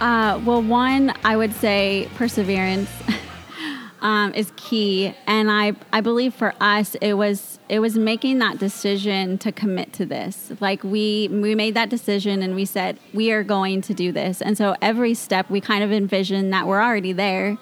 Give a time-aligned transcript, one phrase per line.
[0.00, 2.90] Uh, well, one, I would say perseverance
[4.02, 8.58] um, is key, and I I believe for us it was it was making that
[8.58, 10.52] decision to commit to this.
[10.60, 14.42] Like we we made that decision and we said we are going to do this,
[14.42, 17.56] and so every step we kind of envision that we're already there.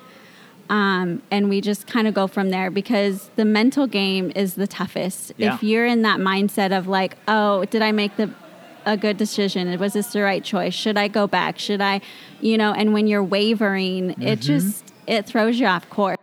[0.71, 4.67] Um, and we just kind of go from there because the mental game is the
[4.67, 5.35] toughest.
[5.37, 5.55] Yeah.
[5.55, 8.33] If you're in that mindset of like, oh, did I make the
[8.87, 9.79] a good decision?
[9.79, 10.75] Was this the right choice?
[10.75, 11.59] Should I go back?
[11.59, 12.01] Should I,
[12.41, 12.73] you know?
[12.73, 14.41] And when you're wavering, it mm-hmm.
[14.41, 16.19] just it throws you off course.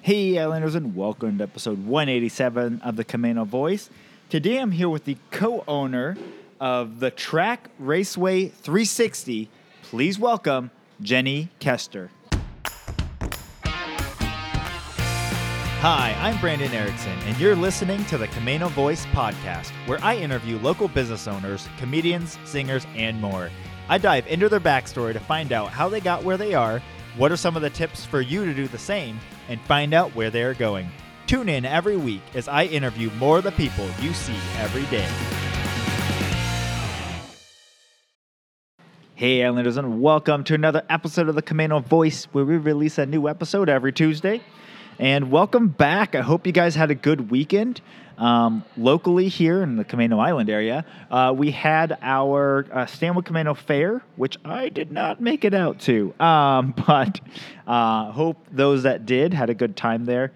[0.00, 3.88] Hey, Islanders, and welcome to episode 187 of the Camano Voice.
[4.28, 6.16] Today I'm here with the co owner
[6.60, 9.48] of the Track Raceway 360.
[9.82, 10.70] Please welcome
[11.00, 12.08] Genni Koester.
[15.82, 20.56] Hi, I'm Brandon Erickson, and you're listening to the Camano Voice podcast, where I interview
[20.58, 23.50] local business owners, comedians, singers, and more.
[23.88, 26.80] I dive into their backstory to find out how they got where they are,
[27.16, 30.14] what are some of the tips for you to do the same, and find out
[30.14, 30.88] where they are going.
[31.26, 35.08] Tune in every week as I interview more of the people you see every day.
[39.16, 43.06] Hey, Islanders, and welcome to another episode of the Camano Voice, where we release a
[43.06, 44.42] new episode every Tuesday.
[45.02, 46.14] And welcome back.
[46.14, 47.80] I hope you guys had a good weekend.
[48.18, 53.56] Um, locally here in the Camano Island area, uh, we had our uh, Stanwood Camano
[53.56, 57.18] Fair, which I did not make it out to, um, but
[57.66, 60.30] uh, hope those that did had a good time there.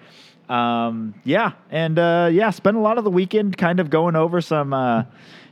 [0.48, 4.40] Um, yeah, and uh, yeah, spent a lot of the weekend kind of going over
[4.40, 5.04] some uh,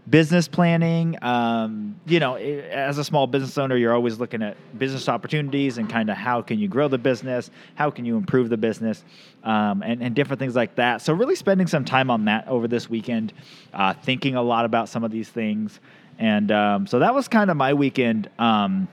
[0.09, 1.17] business planning.
[1.23, 5.89] Um, you know, as a small business owner, you're always looking at business opportunities and
[5.89, 9.05] kind of how can you grow the business, how can you improve the business,
[9.45, 11.01] um, and, and different things like that.
[11.01, 13.33] So, really spending some time on that over this weekend,
[13.73, 15.81] uh, thinking a lot about some of these things.
[16.19, 18.31] And um, so that was kind of my weekend.
[18.39, 18.89] Um,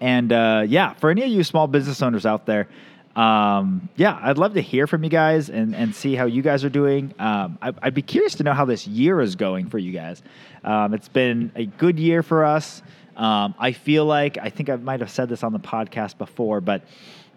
[0.00, 2.68] and uh, yeah, for any of you small business owners out there,
[3.16, 6.64] um, yeah, I'd love to hear from you guys and, and see how you guys
[6.64, 7.14] are doing.
[7.18, 10.22] Um, I, I'd be curious to know how this year is going for you guys.
[10.64, 12.82] Um, it's been a good year for us.
[13.16, 16.62] Um, I feel like, I think I might have said this on the podcast before,
[16.62, 16.82] but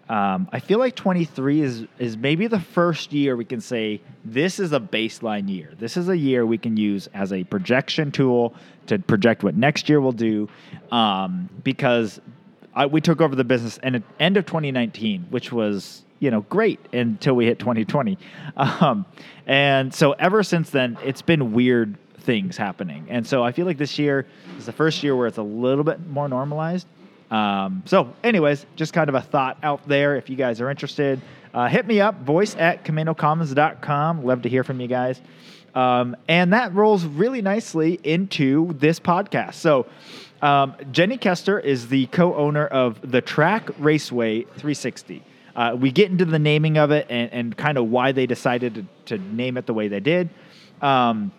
[0.08, 4.60] um, I feel like 23 is, is maybe the first year we can say this
[4.60, 5.72] is a baseline year.
[5.78, 8.54] This is a year we can use as a projection tool
[8.86, 10.48] to project what next year will do.
[10.92, 12.20] Um, because
[12.76, 16.42] I, we took over the business and at end of 2019, which was you know
[16.42, 18.18] great until we hit 2020,
[18.56, 19.04] um,
[19.46, 23.78] and so ever since then it's been weird things happening, and so I feel like
[23.78, 24.26] this year
[24.58, 26.86] is the first year where it's a little bit more normalized.
[27.30, 30.16] Um, so, anyways, just kind of a thought out there.
[30.16, 31.20] If you guys are interested,
[31.52, 34.24] uh, hit me up, voice at CamanoCommons.com.
[34.24, 35.20] Love to hear from you guys.
[35.74, 39.54] Um, and that rolls really nicely into this podcast.
[39.54, 39.86] So,
[40.42, 45.22] um, Genni Koester is the co owner of the Track Raceway 360.
[45.54, 48.74] Uh, we get into the naming of it and, and kind of why they decided
[49.06, 50.28] to, to name it the way they did.
[50.82, 51.32] Um,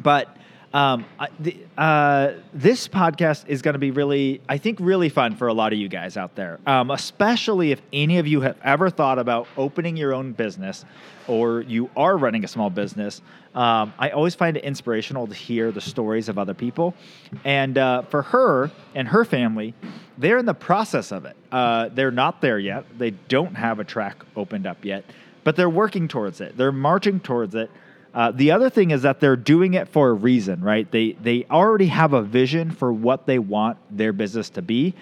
[0.00, 0.36] but
[0.72, 1.04] um,
[1.40, 5.54] the, uh, this podcast is going to be really, I think, really fun for a
[5.54, 9.18] lot of you guys out there, um, especially if any of you have ever thought
[9.18, 10.84] about opening your own business
[11.26, 13.20] or you are running a small business.
[13.54, 16.94] Um, I always find it inspirational to hear the stories of other people.
[17.44, 19.74] And uh, for her and her family,
[20.18, 21.36] they're in the process of it.
[21.50, 22.84] Uh, they're not there yet.
[22.96, 25.04] They don't have a track opened up yet,
[25.42, 26.56] but they're working towards it.
[26.56, 27.70] They're marching towards it.
[28.12, 30.90] Uh, the other thing is that they're doing it for a reason, right?
[30.90, 34.94] They they already have a vision for what they want their business to be,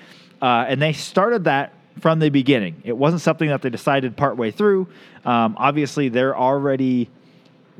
[0.42, 2.82] uh, and they started that from the beginning.
[2.84, 4.88] It wasn't something that they decided partway through.
[5.24, 7.08] Um, obviously, they're already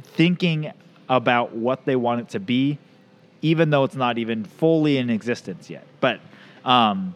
[0.03, 0.73] thinking
[1.09, 2.79] about what they want it to be,
[3.43, 5.87] even though it's not even fully in existence yet.
[6.01, 6.21] But
[6.65, 7.15] um,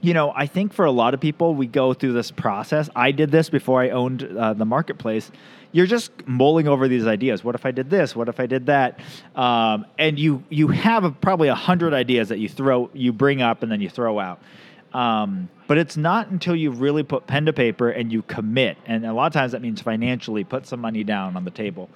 [0.00, 2.90] you know, I think for a lot of people, we go through this process.
[2.94, 5.30] I did this before I owned uh, the marketplace.
[5.72, 7.42] You're just mulling over these ideas.
[7.42, 8.14] What if I did this?
[8.14, 9.00] What if I did that?
[9.34, 13.40] Um, and you you have a, probably a hundred ideas that you throw, you bring
[13.40, 14.40] up, and then you throw out.
[14.92, 19.06] Um, but it's not until you really put pen to paper and you commit, and
[19.06, 21.88] a lot of times that means financially put some money down on the table,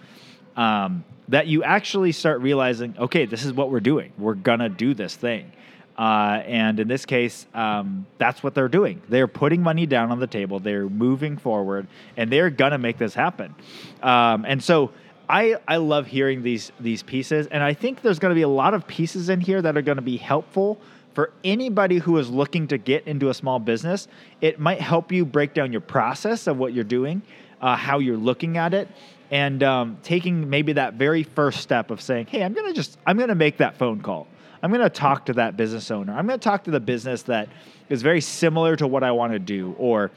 [0.56, 4.12] um, that you actually start realizing, okay, this is what we're doing.
[4.16, 5.52] We're gonna do this thing.
[5.96, 9.00] Uh, and in this case, um, that's what they're doing.
[9.08, 10.60] They're putting money down on the table.
[10.60, 13.54] They're moving forward, and they're gonna make this happen.
[14.02, 14.90] Um, and so,
[15.28, 18.74] I I love hearing these these pieces, and I think there's gonna be a lot
[18.74, 20.78] of pieces in here that are gonna be helpful
[21.14, 24.06] for anybody who is looking to get into a small business.
[24.42, 27.22] It might help you break down your process of what you're doing,
[27.62, 28.86] uh, how you're looking at it,
[29.30, 33.18] and um, taking maybe that very first step of saying, "Hey, I'm gonna just I'm
[33.18, 34.28] gonna make that phone call.
[34.66, 36.12] I'm gonna talk to that business owner.
[36.12, 37.48] I'm gonna talk to the business that
[37.88, 40.10] is very similar to what I want to do, or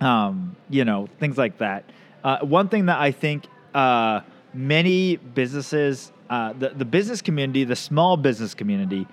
[0.00, 1.84] um, you know, things like that."
[2.24, 4.22] Uh, one thing that I think uh,
[4.54, 9.06] many businesses, uh, the the business community, the small business community,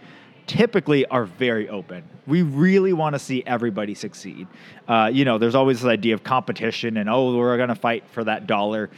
[0.45, 2.05] typically are very open.
[2.25, 4.47] We really want to see everybody succeed.
[4.87, 8.05] Uh, you know, there's always this idea of competition and oh, we're going to fight
[8.13, 8.89] for that dollar.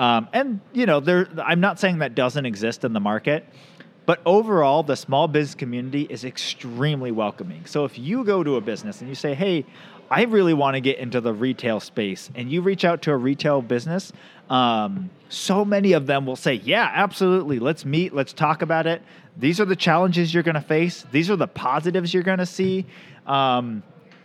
[0.00, 1.28] Um, and you know, there.
[1.38, 3.46] I'm not saying that doesn't exist in the market,
[4.06, 7.66] but overall, the small business community is extremely welcoming.
[7.66, 9.64] So if you go to a business and you say, "Hey,
[10.10, 13.16] I really want to get into the retail space," and you reach out to a
[13.16, 14.12] retail business,
[14.48, 17.58] um, so many of them will say, "Yeah, absolutely.
[17.58, 18.14] Let's meet.
[18.14, 19.02] Let's talk about it.
[19.36, 21.04] These are the challenges you're going to face.
[21.10, 22.86] These are the positives you're going to see."
[23.26, 23.82] Um,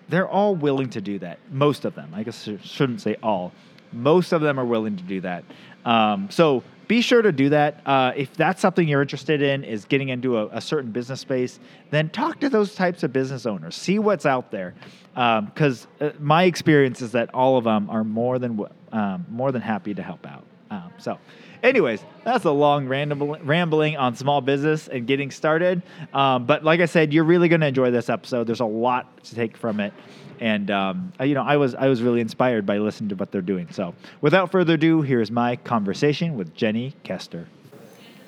[0.09, 1.39] they're all willing to do that.
[1.49, 2.11] Most of them.
[2.13, 3.51] I guess I shouldn't say all.
[3.93, 5.43] Most of them are willing to do that.
[5.85, 7.79] Um, so be sure to do that.
[7.85, 11.57] Uh, if that's something you're interested in, is getting into a, a, certain business space,
[11.89, 13.75] then talk to those types of business owners.
[13.77, 14.75] See what's out there,
[15.13, 18.59] because um, uh, my experience is that all of them are more than
[18.91, 20.43] um, more than happy to help out.
[20.69, 21.17] Um, so.
[21.63, 25.83] Anyways, that's a long rambling on small business and getting started.
[26.11, 28.47] Um, but like I said, you're really going to enjoy this episode.
[28.47, 29.93] There's a lot to take from it
[30.41, 33.41] and um, you know I was I was really inspired by listening to what they're
[33.41, 33.67] doing.
[33.71, 37.45] So without further ado, here's my conversation with Genni Koester.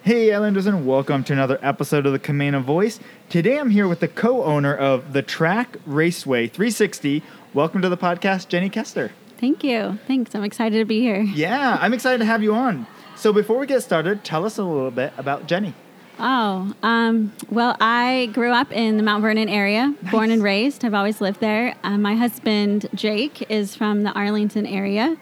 [0.03, 2.99] Hey Islanders and welcome to another episode of the Camano Voice.
[3.29, 7.23] Today I'm here with the co-owner of the Track Raceway 360.
[7.53, 9.11] Welcome to the podcast, Genni Koester.
[9.39, 9.97] Thank you.
[10.05, 10.35] Thanks.
[10.35, 11.21] I'm excited to be here.
[11.21, 12.85] Yeah, I'm excited to have you on.
[13.15, 15.73] So before we get started, tell us a little bit about Genni.
[16.19, 20.11] Oh, um, well, I grew up in the Mount Vernon area, nice.
[20.11, 20.85] born and raised.
[20.85, 21.75] I've always lived there.
[21.83, 25.17] Uh, my husband, Jake, is from the Arlington area,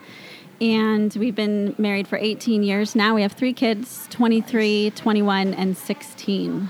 [0.59, 3.15] and we've been married for 18 years now.
[3.15, 6.69] We have three kids 23, 21, and 16.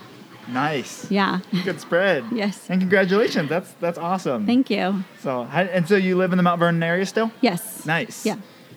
[0.50, 1.10] Nice.
[1.10, 1.40] Yeah.
[1.64, 2.26] Good spread.
[2.32, 2.70] yes.
[2.70, 3.50] And congratulations.
[3.50, 4.46] That's that's awesome.
[4.46, 5.04] Thank you.
[5.22, 7.32] So and so you live in the Mount Vernon area still?
[7.42, 7.86] Yes.
[7.86, 8.26] Nice.
[8.26, 8.36] Yeah.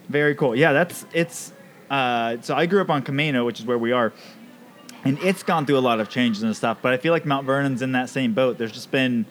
[0.09, 0.55] Very cool.
[0.55, 1.53] Yeah, that's it's
[1.91, 4.13] uh, so I grew up on Camano, which is where we are,
[5.05, 6.79] and it's gone through a lot of changes and stuff.
[6.81, 8.59] But I feel like Mount Vernon's in that same boat.
[8.59, 9.27] There's just been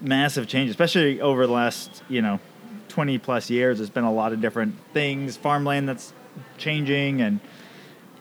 [0.00, 2.40] massive changes, especially over the last you know
[2.88, 3.78] 20 plus years.
[3.78, 6.12] There's been a lot of different things, farmland that's
[6.58, 7.40] changing, and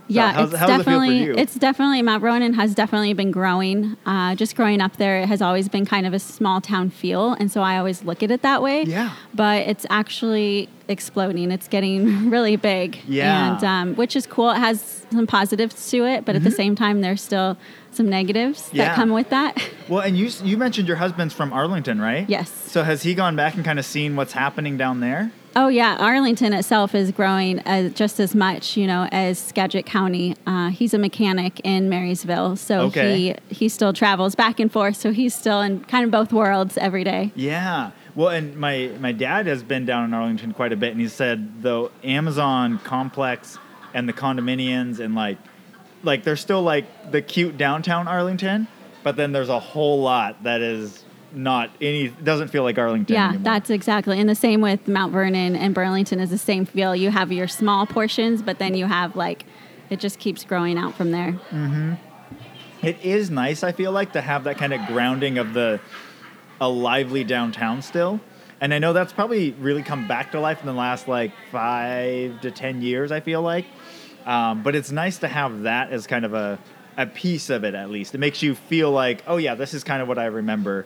[0.10, 3.96] yeah, so it's definitely it it's definitely Mount Vernon has definitely been growing.
[4.06, 7.34] Uh, just growing up there, it has always been kind of a small town feel,
[7.34, 8.84] and so I always look at it that way.
[8.84, 11.52] Yeah, but it's actually exploding.
[11.52, 13.00] It's getting really big.
[13.08, 14.50] Yeah, and um, which is cool.
[14.50, 16.38] It has some positives to it, but mm-hmm.
[16.38, 16.56] at the mm-hmm.
[16.56, 17.56] same time, there's still
[17.92, 18.86] some negatives yeah.
[18.86, 19.58] that come with that.
[19.90, 22.30] Well, and you you mentioned your husband's from Arlington, right?
[22.30, 22.52] Yes.
[22.52, 25.32] So has he gone back and kind of seen what's happening down there?
[25.56, 30.36] Oh yeah, Arlington itself is growing as, just as much, you know, as Skagit County.
[30.46, 33.18] Uh, he's a mechanic in Marysville, so okay.
[33.18, 34.96] he he still travels back and forth.
[34.96, 37.32] So he's still in kind of both worlds every day.
[37.36, 37.92] Yeah.
[38.14, 41.08] Well, and my my dad has been down in Arlington quite a bit, and he
[41.08, 43.58] said the Amazon complex
[43.94, 45.38] and the condominiums and like
[46.04, 48.68] like there's still like the cute downtown Arlington,
[49.04, 53.14] but then there's a whole lot that is not any doesn't feel like Arlington.
[53.14, 53.44] Yeah, anymore.
[53.44, 54.20] that's exactly.
[54.20, 56.96] And the same with Mount Vernon and Burlington is the same feel.
[56.96, 59.46] You have your small portions, but then you have like
[59.90, 61.34] it just keeps growing out from there.
[61.52, 61.94] Mm-hmm.
[62.82, 63.64] It is nice.
[63.64, 65.80] I feel like to have that kind of grounding of the
[66.62, 68.20] a lively downtown still.
[68.62, 72.42] And I know that's probably really come back to life in the last like five
[72.42, 73.12] to ten years.
[73.12, 73.66] I feel like,
[74.26, 76.60] um, but it's nice to have that as kind of a
[76.98, 78.14] a piece of it at least.
[78.14, 80.86] It makes you feel like, oh yeah, this is kind of what I remember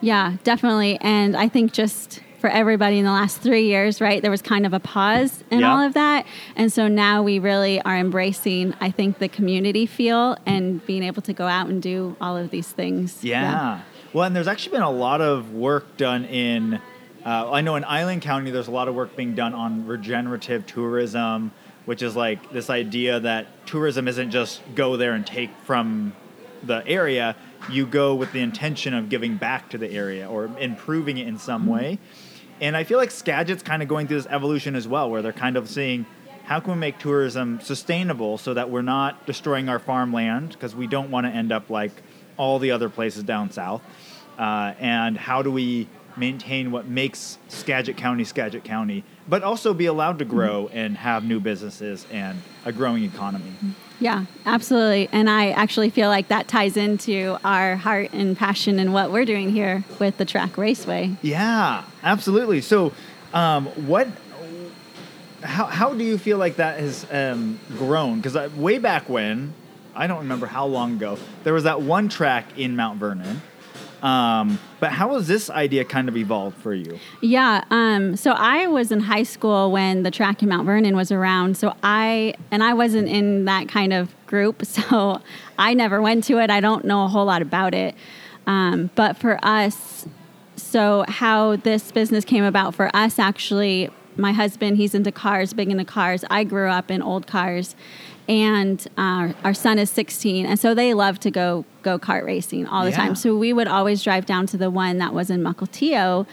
[0.00, 0.98] yeah, definitely.
[1.00, 4.64] And I think just for everybody in the last three years, right, there was kind
[4.64, 5.72] of a pause in yeah.
[5.72, 6.24] all of that.
[6.54, 11.22] And so now we really are embracing, I think, the community feel and being able
[11.22, 13.24] to go out and do all of these things.
[13.24, 13.42] Yeah.
[13.42, 13.80] yeah.
[14.12, 16.74] Well, and there's actually been a lot of work done in,
[17.26, 20.64] uh, I know in Island County, there's a lot of work being done on regenerative
[20.64, 21.50] tourism,
[21.88, 26.12] which is like this idea that tourism isn't just go there and take from
[26.62, 27.34] the area,
[27.70, 31.38] you go with the intention of giving back to the area or improving it in
[31.38, 31.70] some mm-hmm.
[31.70, 31.98] way.
[32.60, 35.32] And I feel like Skagit's kind of going through this evolution as well, where they're
[35.32, 36.04] kind of seeing
[36.44, 40.86] how can we make tourism sustainable so that we're not destroying our farmland because we
[40.86, 41.92] don't want to end up like
[42.36, 43.80] all the other places down south.
[44.38, 49.86] Uh, and how do we maintain what makes Skagit County Skagit County, but also be
[49.86, 50.76] allowed to grow mm-hmm.
[50.76, 53.52] and have new businesses and a growing economy?
[54.00, 55.08] Yeah, absolutely.
[55.10, 59.24] And I actually feel like that ties into our heart and passion and what we're
[59.24, 61.16] doing here with the track raceway.
[61.22, 62.60] Yeah, absolutely.
[62.60, 62.92] So,
[63.34, 64.08] um, what
[65.42, 68.20] how how do you feel like that has um, grown?
[68.20, 69.54] Because way back when,
[69.94, 73.42] I don't remember how long ago, there was that one track in Mount Vernon.
[74.02, 76.98] Um, but how has this idea kind of evolved for you?
[77.20, 77.64] Yeah.
[77.70, 81.56] Um, so I was in high school when the track in Mount Vernon was around.
[81.56, 84.62] So I, and I wasn't in that kind of group.
[84.78, 85.20] So
[85.58, 86.50] I never went to it.
[86.50, 87.96] I don't know a whole lot about it.
[88.46, 90.06] Um, but for us,
[90.56, 95.70] so how this business came about for us actually, my husband, he's into cars, big
[95.70, 96.24] into cars.
[96.30, 97.74] I grew up in old cars
[98.28, 102.66] and uh, our son is 16 and so they love to go go kart racing
[102.66, 102.96] all the Yeah.
[102.96, 106.26] time so we would always drive down to the one that was in Mukilteo.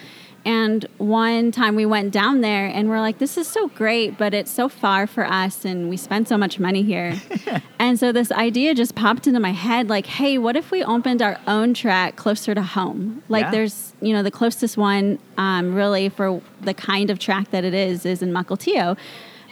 [0.47, 4.33] And one time we went down there and we're like this is so great but
[4.35, 7.15] it's so far for us and we spend so much money here.
[7.79, 11.21] And so this idea just popped into my head like hey what if we opened
[11.21, 13.23] our own track closer to home?
[13.29, 13.51] Like Yeah.
[13.51, 17.73] there's you know the closest one um, really for the kind of track that it
[17.73, 18.97] is is in Mukilteo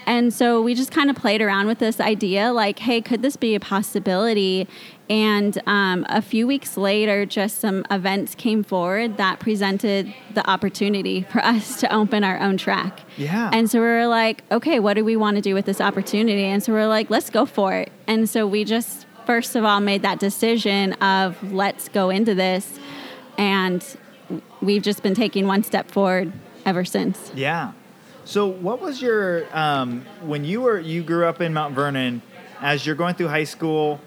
[0.05, 3.35] and so we just kind of played around with this idea like, hey, could this
[3.35, 4.67] be a possibility?
[5.09, 11.23] And um, a few weeks later, just some events came forward that presented the opportunity
[11.23, 13.01] for us to open our own track.
[13.17, 13.49] Yeah.
[13.53, 16.45] And so we were like, okay, what do we want to do with this opportunity?
[16.45, 17.91] And so we are like, let's go for it.
[18.07, 22.79] And so we just, first of all, made that decision of let's go into this.
[23.37, 23.85] And
[24.61, 26.31] we've just been taking one step forward
[26.65, 27.31] ever since.
[27.35, 27.73] Yeah.
[28.25, 32.21] So, what was your um, when you were you grew up in Mount Vernon?
[32.61, 33.99] As you're going through high school,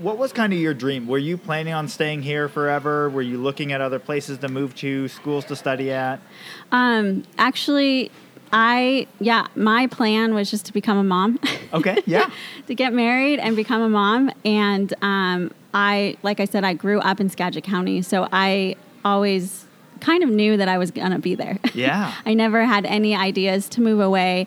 [0.00, 1.06] what was kind of your dream?
[1.06, 3.10] Were you planning on staying here forever?
[3.10, 6.18] Were you looking at other places to move to, schools to study at?
[6.72, 8.10] Um, actually,
[8.50, 11.38] I yeah, my plan was just to become a mom.
[11.74, 12.30] Okay, yeah,
[12.66, 17.00] to get married and become a mom, and um, I like I said, I grew
[17.00, 19.66] up in Skagit County, so I always
[20.00, 21.58] kind of knew that I was gonna be there.
[21.74, 24.46] yeah, I never had any ideas to move away.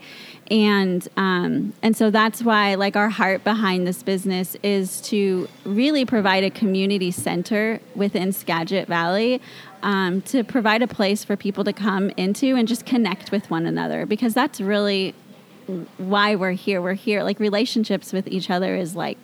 [0.50, 6.05] And um, and so that's why like our heart behind this business is to really
[6.05, 9.41] provide a community center within Skagit Valley
[9.81, 13.65] um, to provide a place for people to come into and just connect with one
[13.65, 15.15] another because that's really
[15.98, 16.81] why we're here.
[16.81, 19.17] We're here like relationships with each other is like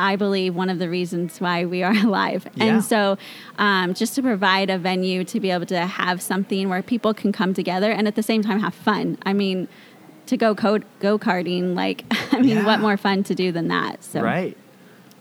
[0.00, 2.48] I believe one of the reasons why we are alive.
[2.54, 2.64] Yeah.
[2.64, 3.18] And so,
[3.58, 7.32] um, just to provide a venue to be able to have something where people can
[7.32, 9.18] come together and at the same time have fun.
[9.24, 9.68] I mean,
[10.26, 12.66] to go go karting, like I mean, Yeah.
[12.66, 14.02] what more fun to do than that?
[14.02, 14.56] So right,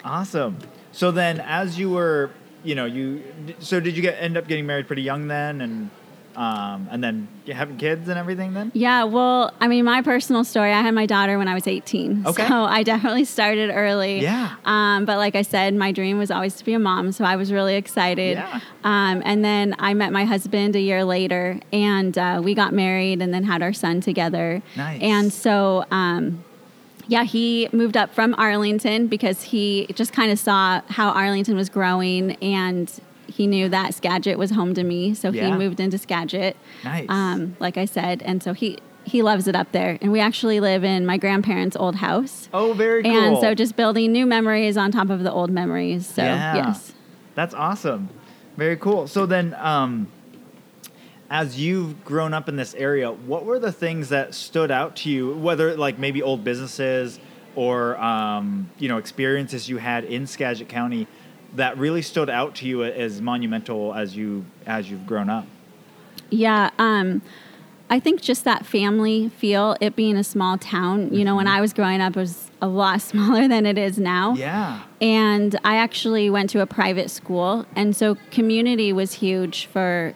[0.03, 0.57] awesome.
[0.91, 2.31] So then, as you were,
[2.63, 3.23] you know, you
[3.59, 5.89] so did you get end up getting married pretty young then, and
[6.39, 8.71] um, and then having kids and everything then?
[8.73, 12.25] Yeah, well, I mean, my personal story, I had my daughter when I was 18.
[12.25, 12.47] Okay.
[12.47, 14.21] So I definitely started early.
[14.21, 14.55] Yeah.
[14.63, 17.11] Um, but like I said, my dream was always to be a mom.
[17.11, 18.37] So I was really excited.
[18.37, 18.61] Yeah.
[18.85, 23.21] Um, and then I met my husband a year later and uh, we got married
[23.21, 24.61] and then had our son together.
[24.77, 25.01] Nice.
[25.01, 26.45] And so, um,
[27.09, 31.67] yeah, he moved up from Arlington because he just kind of saw how Arlington was
[31.67, 32.89] growing and
[33.29, 35.13] he knew that Skagit was home to me.
[35.13, 35.45] So Yeah.
[35.45, 37.05] he moved into Skagit Nice.
[37.09, 39.97] um, like I said, and so he he loves it up there.
[40.01, 43.11] And we actually live in my grandparents' old house, oh, very cool.
[43.11, 46.05] and so just building new memories on top of the old memories.
[46.05, 46.55] So Yeah.
[46.67, 46.93] yes,
[47.33, 48.09] That's awesome.
[48.57, 49.07] Very cool.
[49.07, 50.07] So then, um,
[51.29, 55.09] as you've grown up in this area, what were the things that stood out to
[55.09, 55.33] you?
[55.35, 57.19] Whether like maybe old businesses
[57.55, 61.07] or um, you know experiences you had in Skagit County
[61.55, 65.45] that really stood out to you as monumental as you as you've grown up.
[66.29, 66.69] yeah.
[66.77, 67.21] Um,
[67.91, 71.11] I think just that family feel, it being a small town.
[71.11, 73.97] You know, when I was growing up, it was a lot smaller than it is
[73.97, 74.35] now.
[74.35, 74.83] Yeah.
[75.01, 77.65] And I actually went to a private school.
[77.75, 80.13] And so community was huge for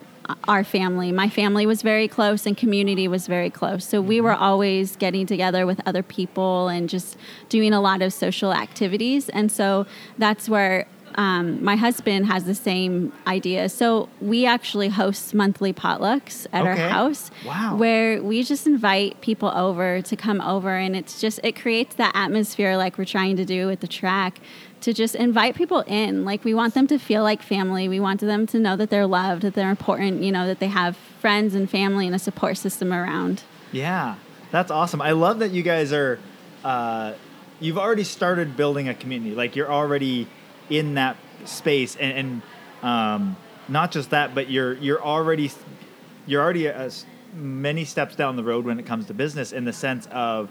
[0.47, 1.11] our family.
[1.11, 3.85] My family was very close and community was very close.
[3.85, 7.17] So we were always getting together with other people and just
[7.49, 9.29] doing a lot of social activities.
[9.29, 9.85] And so
[10.17, 10.85] that's where
[11.15, 13.69] um, my husband has the same idea.
[13.69, 17.75] So we actually host monthly potlucks at our house Wow.
[17.77, 22.11] where we just invite people over to come over and it's just it creates that
[22.15, 24.39] atmosphere like we're trying to do with the track
[24.81, 28.19] to just invite people in like we want them to feel like family we want
[28.19, 31.55] them to know that they're loved that they're important you know that they have friends
[31.55, 34.15] and family and a support system around Yeah,
[34.51, 35.01] that's awesome.
[35.01, 36.19] I love that you guys are.
[36.63, 37.13] Uh,
[37.59, 39.33] you've already started building a community.
[39.33, 40.27] Like you're already
[40.73, 42.41] in that space, and,
[42.81, 43.37] and um,
[43.67, 45.51] not just that, but you're you're already
[46.25, 46.71] you're already
[47.35, 49.51] many steps down the road when it comes to business.
[49.51, 50.49] In the sense of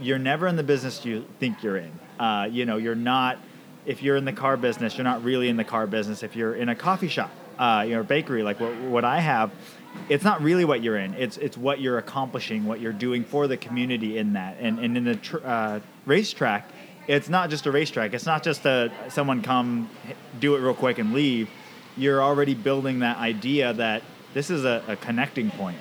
[0.00, 1.92] you're never in the business you think you're in.
[2.18, 3.38] Uh, you know, you're not.
[3.86, 6.22] If you're in the car business, you're not really in the car business.
[6.22, 9.50] If you're in a coffee shop, uh, you know, bakery like what, what I have,
[10.08, 11.14] it's not really what you're in.
[11.14, 14.56] It's it's what you're accomplishing, what you're doing for the community in that.
[14.60, 16.70] And and in the tr- uh, racetrack,
[17.08, 18.14] it's not just a racetrack.
[18.14, 19.90] It's not just a someone come
[20.38, 21.48] do it real quick and leave.
[21.96, 24.02] You're already building that idea that
[24.34, 25.78] this is a, a connecting point.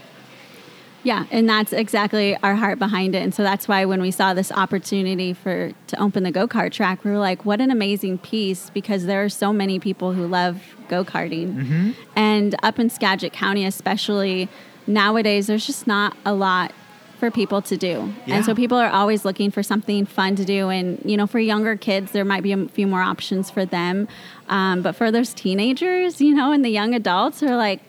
[1.04, 3.20] Yeah, and that's exactly our heart behind it.
[3.20, 7.04] And so that's why when we saw this opportunity for to open the go-kart track,
[7.04, 10.76] we were like, what an amazing piece because there are so many people who love
[10.90, 11.54] go-karting.
[11.54, 11.92] Mm-hmm.
[12.16, 14.50] And up in Skagit County especially,
[14.86, 16.74] nowadays there's just not a lot
[17.18, 18.14] for people to do.
[18.26, 18.36] Yeah.
[18.36, 20.70] And so people are always looking for something fun to do.
[20.70, 24.08] And, you know, for younger kids, there might be a few more options for them.
[24.50, 27.82] Um, but for those teenagers, you know, and the young adults are like,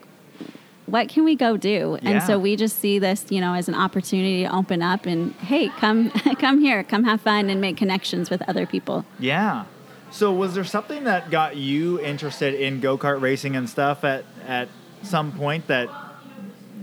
[0.89, 1.97] what can we go do?
[2.01, 2.09] Yeah.
[2.09, 5.33] And so we just see this, you know, as an opportunity to open up and
[5.35, 6.09] hey, come
[6.39, 9.05] come here, come have fun and make connections with other people.
[9.19, 9.65] Yeah.
[10.11, 14.25] So was there something that got you interested in go kart racing and stuff at
[14.47, 14.69] at
[15.03, 15.89] some point that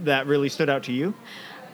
[0.05, 1.15] that really stood out to you?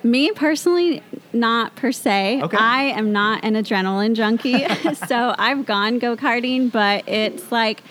[0.05, 2.43] Me personally, not per se.
[2.43, 2.57] Okay.
[2.57, 4.67] I am not an adrenaline junkie.
[5.07, 7.83] so I've gone go karting, but it's like,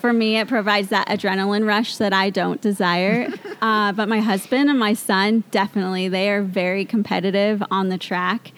[0.00, 3.28] for me, it provides that adrenaline rush that I don't desire.
[3.62, 8.52] uh, but my husband and my son, definitely, they are very competitive on the track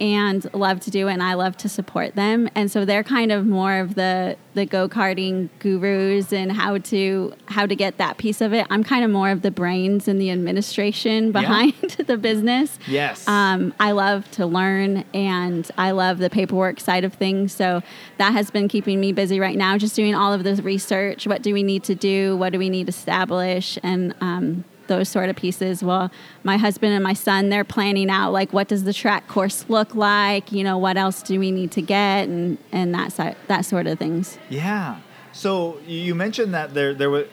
[0.00, 2.48] and love to do it and I love to support them.
[2.54, 7.66] And so they're kind of more of the the go-karting gurus and how to how
[7.66, 8.66] to get that piece of it.
[8.70, 11.74] I'm kind of more of the brains and the administration behind
[12.06, 12.78] the business.
[12.86, 13.26] Yes.
[13.26, 17.52] Um, I love to learn and I love the paperwork side of things.
[17.52, 17.82] So
[18.18, 21.26] that has been keeping me busy right now, just doing all of this research.
[21.26, 22.36] What do we need to do?
[22.36, 23.78] What do we need to establish?
[23.82, 25.82] And um, those sort of pieces.
[25.82, 26.10] Well,
[26.42, 29.94] my husband and my son, they're planning out like what does the track course look
[29.94, 30.52] like?
[30.52, 33.86] You know, what else do we need to get and and that si- that sort
[33.86, 34.38] of things.
[34.48, 35.00] Yeah.
[35.32, 37.26] So you mentioned that there there was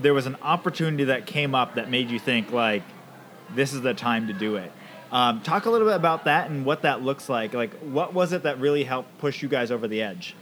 [0.00, 2.82] there was an opportunity that came up that made you think like
[3.54, 4.72] this is the time to do it.
[5.12, 7.54] Um, talk a little bit about that and what that looks like.
[7.54, 10.34] Like, what was it that really helped push you guys over the edge?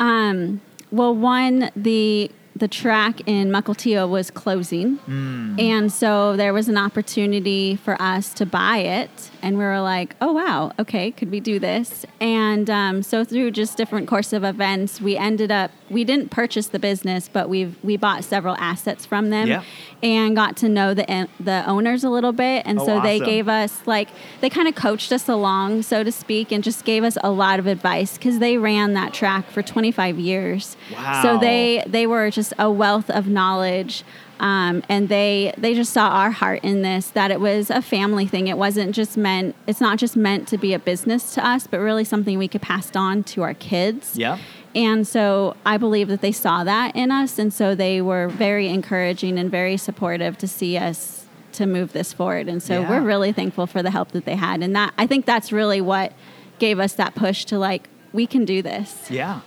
[0.00, 2.30] Um, well, one the
[2.62, 5.58] the track in Mukilteo was closing, hmm.
[5.58, 10.14] and so there was an opportunity for us to buy it, and we were like,
[10.20, 14.44] "Oh wow, okay, could we do this?" And um, so through just different course of
[14.44, 19.04] events, we ended up we didn't purchase the business, but we we bought several assets
[19.04, 19.62] from them, Yeah.
[20.02, 23.26] and got to know the the owners a little bit, and Oh, so they awesome.
[23.26, 24.08] gave us like
[24.40, 27.58] they kind of coached us along, so to speak, and just gave us a lot
[27.58, 30.76] of advice because they ran that track for 25 years.
[30.92, 31.22] Wow.
[31.22, 34.04] So they they were just a wealth of knowledge.
[34.42, 38.26] Um, and they they just saw our heart in this that it was a family
[38.26, 38.48] thing.
[38.48, 39.54] It wasn't just meant.
[39.68, 42.60] It's not just meant to be a business to us, but really something we could
[42.60, 44.18] pass on to our kids.
[44.18, 44.38] Yeah.
[44.74, 48.68] And so I believe that they saw that in us, and so they were very
[48.68, 52.48] encouraging and very supportive to see us to move this forward.
[52.48, 52.90] And so Yeah.
[52.90, 55.80] we're really thankful for the help that they had, and that I think that's really
[55.80, 56.12] what
[56.58, 59.08] gave us that push to like we can do this.
[59.08, 59.40] Yeah,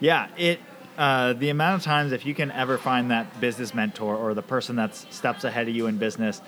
[0.00, 0.28] yeah.
[0.38, 0.60] It
[0.98, 4.42] uh, the amount of times if you can ever find that business mentor or the
[4.42, 6.42] person that's steps ahead of you in business,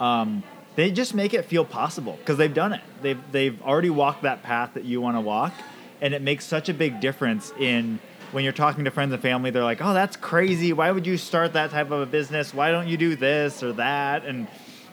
[0.00, 0.44] um,
[0.76, 2.82] they just make it feel possible because they've done it.
[3.02, 5.52] They've they've already walked that path that you want to walk,
[6.00, 7.98] and it makes such a big difference in.
[8.32, 10.72] When you're talking to friends and family, they're like, "Oh, that's crazy!
[10.72, 12.52] Why would you start that type of a business?
[12.52, 14.46] Why don't you do this or that?" And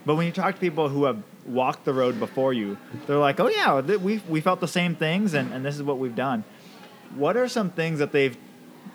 [0.06, 3.40] but when you talk to people who have walked the road before you, they're like,
[3.40, 6.44] "Oh yeah, we we felt the same things, and, and this is what we've done."
[7.16, 8.36] What are some things that they've,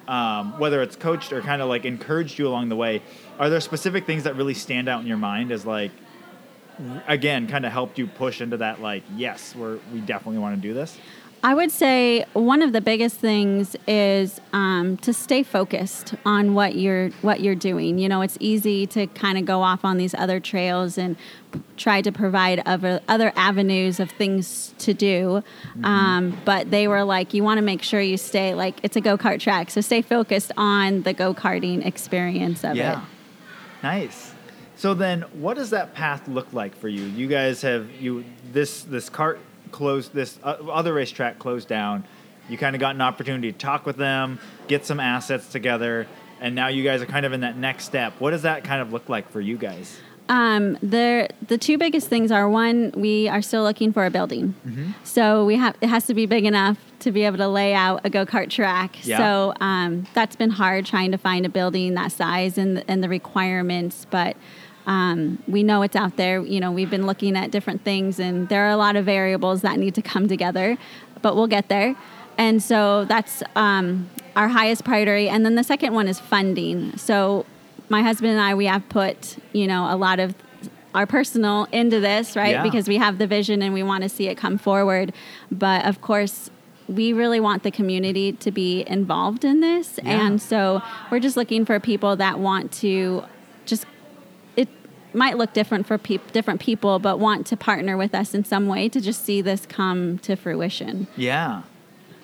[0.08, 3.02] um, whether it's coached or kind of like encouraged you along the way?
[3.38, 5.92] Are there specific things that really stand out in your mind as like,
[7.06, 10.60] again, kind of helped you push into that like, yes, we're we definitely want to
[10.60, 10.98] do this?
[11.42, 16.74] I would say one of the biggest things is um, to stay focused on what
[16.74, 17.98] you're what you're doing.
[17.98, 21.16] You know, it's easy to kind of go off on these other trails and
[21.52, 25.44] p- try to provide other other avenues of things to do.
[25.84, 29.00] Um, but they were like, you want to make sure you stay like it's a
[29.00, 33.02] go kart track, so stay focused on the go karting experience of yeah.
[33.02, 33.04] it.
[33.84, 34.34] Nice.
[34.74, 37.02] So then, what does that path look like for you?
[37.02, 42.04] You guys have you this this cart closed, this uh, other racetrack closed down.
[42.48, 46.06] You kind of got an opportunity to talk with them, get some assets together,
[46.40, 48.14] and now you guys are kind of in that next step.
[48.18, 49.98] What does that kind of look like for you guys?
[50.30, 54.54] Um, the the two biggest things are one, we are still looking for a building,
[55.02, 58.02] so we have it has to be big enough to be able to lay out
[58.04, 59.06] a go kart track.
[59.06, 59.18] Yeah.
[59.18, 63.08] So um, that's been hard trying to find a building that size and and the
[63.08, 64.36] requirements, but.
[64.88, 66.40] Um, we know it's out there.
[66.40, 69.62] You know, we've been looking at different things, and there are a lot of variables
[69.62, 70.76] that need to come together,
[71.22, 71.94] but we'll get there.
[72.38, 75.28] And so that's um, our highest priority.
[75.28, 76.96] And then the second one is funding.
[76.96, 77.44] So
[77.88, 80.34] my husband and I, we have put, you know, a lot of
[80.94, 82.52] our personal into this, right?
[82.52, 82.62] Yeah.
[82.62, 85.12] Because we have the vision and we want to see it come forward.
[85.50, 86.50] But of course,
[86.88, 89.98] we really want the community to be involved in this.
[90.02, 90.26] Yeah.
[90.26, 93.24] And so we're just looking for people that want to
[95.18, 98.68] might look different for peop different people, but want to partner with us in some
[98.68, 101.08] way to just see this come to fruition.
[101.16, 101.62] Yeah.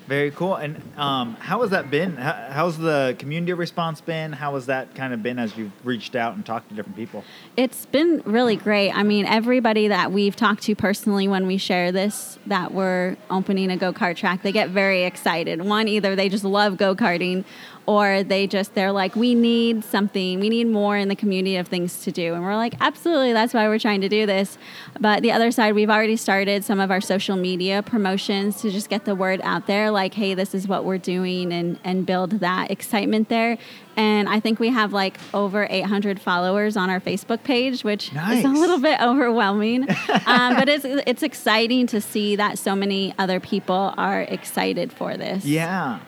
[0.07, 0.57] Very cool.
[0.57, 2.17] And um, how has that been?
[2.17, 4.33] How, how's the community response been?
[4.33, 7.25] How has that kind of been as you've reached out and talked to different people?
[7.57, 8.91] It's been really great.
[8.91, 13.71] I mean, everybody that we've talked to personally when we share this that we're opening
[13.71, 15.63] a go kart track, they get very excited.
[15.63, 17.45] One, either they just love go karting
[17.87, 20.41] or they just they're like we need something.
[20.41, 22.35] We need more in the community of things to do.
[22.35, 23.33] And we're like absolutely.
[23.33, 24.59] That's why we're trying to do this.
[24.99, 28.89] But the other side we've already started some of our social media promotions to just
[28.89, 32.41] get the word out there like hey this is what we're doing and and build
[32.41, 33.59] that excitement there.
[33.97, 38.45] And i think we have like over 800 followers on our facebook page which is
[38.45, 39.89] a little bit overwhelming.
[40.27, 45.17] Um, but it's it's exciting to see that so many other people are excited for
[45.17, 45.45] this.
[45.45, 46.01] Yeah.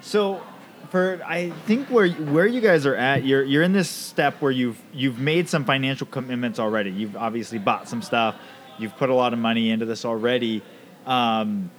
[0.00, 0.40] So
[0.90, 4.52] for I think where where you guys are at, you're you're in this step where
[4.52, 6.90] you've you've made some financial commitments already.
[6.90, 8.36] You've obviously bought some stuff.
[8.78, 10.62] You've put a lot of money into this already.
[11.06, 11.70] Um,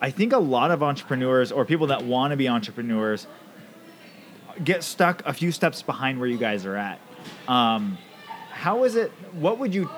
[0.00, 3.26] I think a lot of entrepreneurs or people that want to be entrepreneurs
[4.62, 7.00] get stuck a few steps behind where you guys are at.
[7.48, 7.98] Um,
[8.50, 9.10] how is it?
[9.32, 9.90] What would you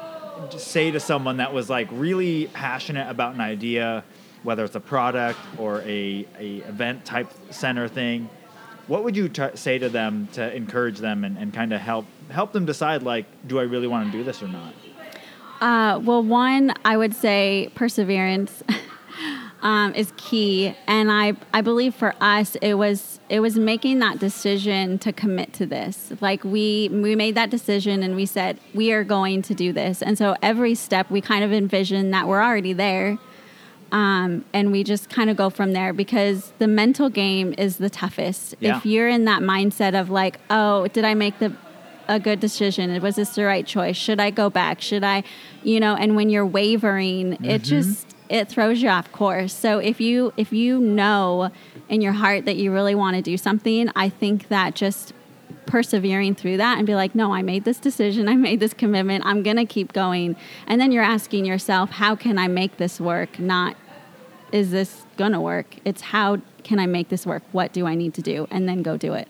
[0.57, 4.05] say to someone that was like really passionate about an idea,
[4.43, 8.29] whether it's a product or a, a event type center thing?
[8.89, 12.07] What would you t- say to them to encourage them and, and kind of help
[12.31, 14.75] help them decide like, do I really want to do this or not?
[15.61, 18.63] Uh, well, one, I would say perseverance
[19.63, 24.19] um, is key, and I I believe for us it was it was making that
[24.19, 26.13] decision to commit to this.
[26.21, 30.01] Like we we made that decision and we said we are going to do this,
[30.03, 33.19] and so every step we kind of envision that we're already there.
[33.91, 37.89] Um, and we just kind of go from there because the mental game is the
[37.89, 38.55] toughest.
[38.61, 38.77] Yeah.
[38.77, 41.55] If you're in that mindset of like, oh, did I make the
[42.09, 43.01] a good decision?
[43.03, 43.97] Was this the right choice?
[43.97, 44.81] Should I go back?
[44.81, 45.25] Should I,
[45.63, 45.95] you know?
[45.95, 49.53] And when you're wavering, it just it throws you off course.
[49.53, 51.51] So if you if you know
[51.89, 55.13] in your heart that you really want to do something, I think that just
[55.69, 59.25] persevering through that and be like, no, I made this decision, I made this commitment,
[59.25, 60.35] I'm gonna keep going.
[60.67, 63.39] And then you're asking yourself, how can I make this work?
[63.39, 63.77] Not
[64.51, 65.77] is this gonna work?
[65.85, 67.43] It's how can I make this work?
[67.53, 68.49] What do I need to do?
[68.51, 69.29] And then go do it.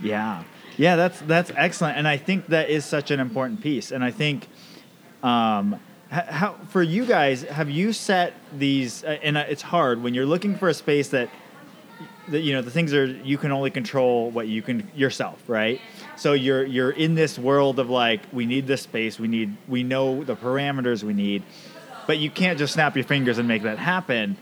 [0.00, 0.44] Yeah,
[0.76, 3.92] yeah, that's that's excellent, and I think that is such an important piece.
[3.92, 4.48] And I think,
[5.22, 5.78] um,
[6.10, 9.04] how for you guys, have you set these?
[9.04, 11.30] Uh, and uh, it's hard when you're looking for a space that,
[12.28, 15.80] that you know the things are you can only control what you can yourself, right?
[16.16, 19.82] So you're you're in this world of like we need this space, we need we
[19.82, 21.42] know the parameters we need,
[22.06, 24.36] but you can't just snap your fingers and make that happen.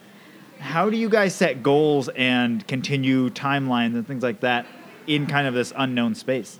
[0.58, 4.66] How do you guys set goals and continue timelines and things like that
[5.06, 6.58] in kind of this unknown space?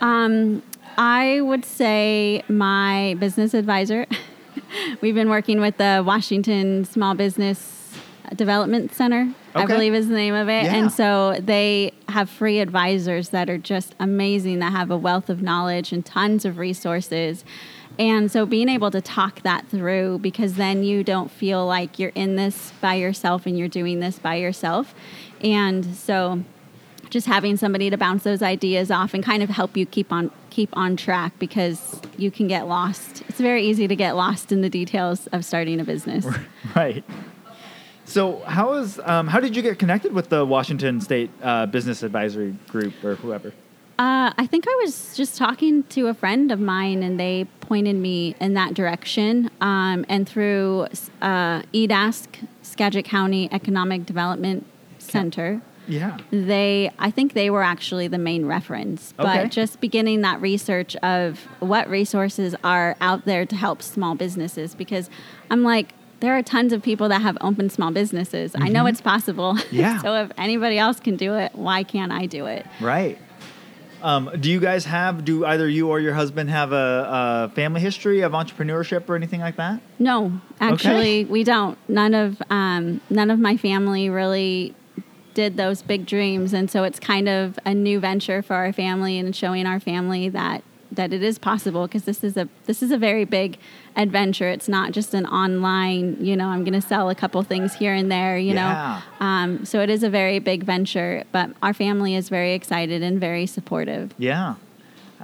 [0.00, 0.62] Um,
[0.96, 4.06] I would say my business advisor.
[5.00, 7.92] We've been working with the Washington Small Business
[8.36, 10.64] Development Center, I believe is the name of it.
[10.64, 10.74] Yeah.
[10.74, 15.42] And so they have free advisors that are just amazing, that have a wealth of
[15.42, 17.44] knowledge and tons of resources.
[17.98, 22.12] And so being able to talk that through because then you don't feel like you're
[22.14, 24.94] in this by yourself and you're doing this by yourself.
[25.40, 26.42] And so
[27.10, 30.32] just having somebody to bounce those ideas off and kind of help you keep on
[30.50, 33.22] keep on track because you can get lost.
[33.28, 36.26] It's very easy to get lost in the details of starting a business.
[36.74, 37.04] Right.
[38.04, 42.02] So how is um, how did you get connected with the Washington State uh, Business
[42.02, 43.52] Advisory Group or whoever?
[43.96, 47.94] Uh, I think I was just talking to a friend of mine, and they pointed
[47.94, 49.50] me in that direction.
[49.60, 50.88] Um, and through
[51.22, 52.26] uh, EDASC,
[52.62, 54.66] Skagit County Economic Development
[54.98, 56.18] Center, Yeah.
[56.32, 59.14] they I think they were actually the main reference.
[59.16, 64.74] But just beginning that research of what resources are out there to help small businesses,
[64.74, 65.08] because
[65.50, 65.94] I'm like.
[66.24, 68.52] There are tons of people that have opened small businesses.
[68.54, 69.52] I know it's possible.
[69.56, 69.76] Mm-hmm.
[69.84, 69.98] Yeah.
[70.00, 72.64] so if anybody else can do it, why can't I do it?
[72.80, 73.18] Right.
[74.02, 75.26] Um, do you guys have?
[75.26, 79.40] Do either you or your husband have a, a family history of entrepreneurship or anything
[79.40, 79.82] like that?
[79.98, 81.76] No, actually, we don't.
[81.90, 84.74] None of um, none of my family really
[85.34, 89.18] did those big dreams, and so it's kind of a new venture for our family
[89.18, 90.62] and showing our family that
[90.96, 93.58] that it is possible because this is a this is a very big
[93.96, 94.48] adventure.
[94.48, 97.94] It's not just an online, you know, I'm going to sell a couple things here
[97.94, 99.00] and there, you Yeah.
[99.20, 99.26] know.
[99.26, 103.20] Um, so it is a very big venture, but our family is very excited and
[103.20, 104.12] very supportive.
[104.18, 104.54] Yeah.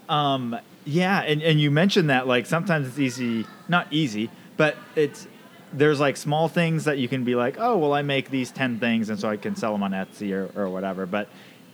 [0.09, 5.27] Um, yeah, and, and you mentioned that like sometimes it's easy, not easy, but it's
[5.73, 8.79] there's like small things that you can be like, oh, well, I make these ten
[8.81, 11.07] things, and so I can sell them on Etsy or, or whatever.
[11.07, 11.29] But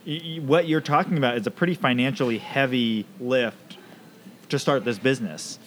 [0.05, 3.66] y- what you're talking about is a pretty financially heavy lift
[4.49, 5.59] to start this business.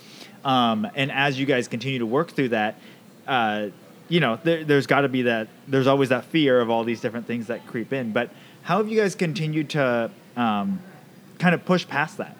[0.44, 2.76] Um, and as you guys continue to work through that,
[3.26, 3.68] uh,
[4.08, 5.48] you know, there, there's got to be that.
[5.68, 8.12] There's always that fear of all these different things that creep in.
[8.12, 8.30] But
[8.62, 10.80] how have you guys continued to um,
[11.38, 12.36] kind of push past that?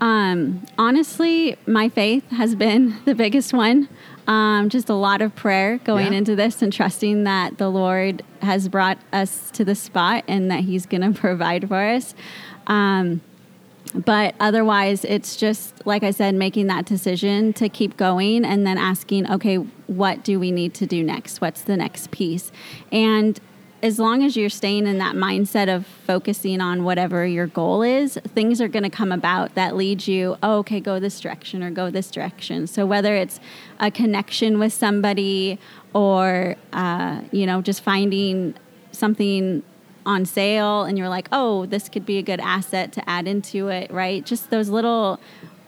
[0.00, 3.88] Um, honestly, my faith has been the biggest one.
[4.26, 6.18] Um, just a lot of prayer going Yeah.
[6.18, 10.60] into this and trusting that the Lord has brought us to the spot and that
[10.60, 12.14] He's going to provide for us.
[12.66, 13.20] Um,
[13.94, 18.78] but otherwise, it's just, like I said, making that decision to keep going and then
[18.78, 21.40] asking, okay, what do we need to do next?
[21.40, 22.50] What's the next piece?
[22.90, 23.38] And
[23.82, 28.16] as long as you're staying in that mindset of focusing on whatever your goal is,
[28.28, 31.70] things are going to come about that lead you, oh, okay, go this direction or
[31.70, 32.68] go this direction.
[32.68, 33.40] So whether it's
[33.80, 35.58] a connection with somebody
[35.94, 38.54] or, uh, you know, just finding
[38.92, 39.64] something
[40.04, 43.68] on sale and you're like, oh, this could be a good asset to add into
[43.68, 44.24] it, right?
[44.24, 45.20] Just those little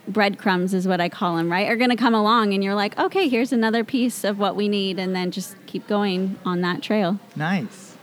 [0.09, 1.69] breadcrumbs is what I call them, right?
[1.69, 4.69] Are going to come along and you're like, okay, here's another piece of what we
[4.69, 4.99] need.
[4.99, 7.19] And then just keep going on that trail.
[7.37, 7.97] Nice.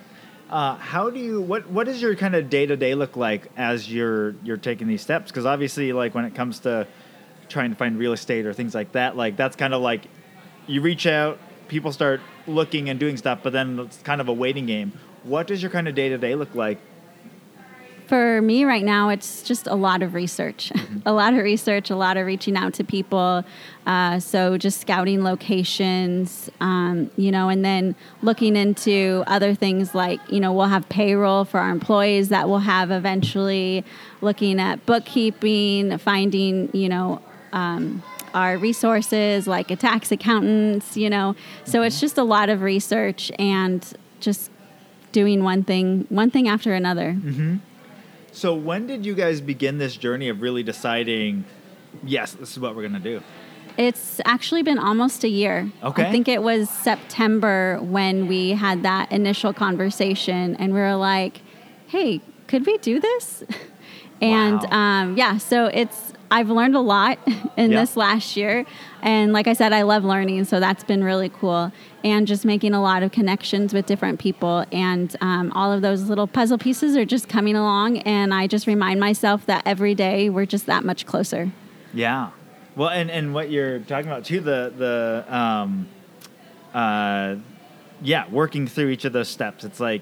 [0.49, 3.49] Uh, how do you what what does your kind of day to day look like
[3.55, 5.31] as you're you're taking these steps?
[5.31, 6.85] Because obviously, like when it comes to
[7.47, 10.07] trying to find real estate or things like that, like that's kind of like
[10.67, 11.39] you reach out,
[11.69, 14.91] people start looking and doing stuff, but then it's kind of a waiting game.
[15.23, 16.79] What does your kind of day to day look like?
[18.07, 20.69] For me right now, it's just a lot of research,
[21.05, 23.45] a lot of research, a lot of reaching out to people.
[23.85, 30.19] Uh, so just scouting locations, um, you know, and then looking into other things like,
[30.29, 33.85] you know, we'll have payroll for our employees that we'll have eventually,
[34.19, 37.21] looking at bookkeeping, finding, you know,
[37.53, 38.03] um,
[38.33, 41.35] our resources like a tax accountants, you know.
[41.63, 43.85] So it's just a lot of research and
[44.19, 44.50] just
[45.11, 47.15] doing one thing, one thing after another.
[48.31, 51.43] So when did you guys begin this journey of really deciding,
[52.03, 53.21] yes, this is what we're gonna do?
[53.77, 55.71] It's actually been almost a year.
[55.83, 56.07] Okay.
[56.07, 61.41] I think it was September when we had that initial conversation and we were like,
[61.87, 63.43] hey, could we do this?
[64.23, 64.77] And Wow.
[64.77, 67.17] um, yeah, so it's, I've learned a lot
[67.57, 67.79] in Yeah.
[67.79, 68.67] this last year.
[69.01, 70.45] And like I said, I love learning.
[70.45, 71.71] So that's been really cool.
[72.03, 74.65] And just making a lot of connections with different people.
[74.71, 77.99] And um, all of those little puzzle pieces are just coming along.
[77.99, 81.51] And I just remind myself that every day we're just that much closer.
[81.93, 82.31] Yeah.
[82.75, 85.89] Well, and, and what you're talking about too, the the um,
[86.73, 87.35] uh,
[88.01, 89.63] yeah, working through each of those steps.
[89.63, 90.01] It's like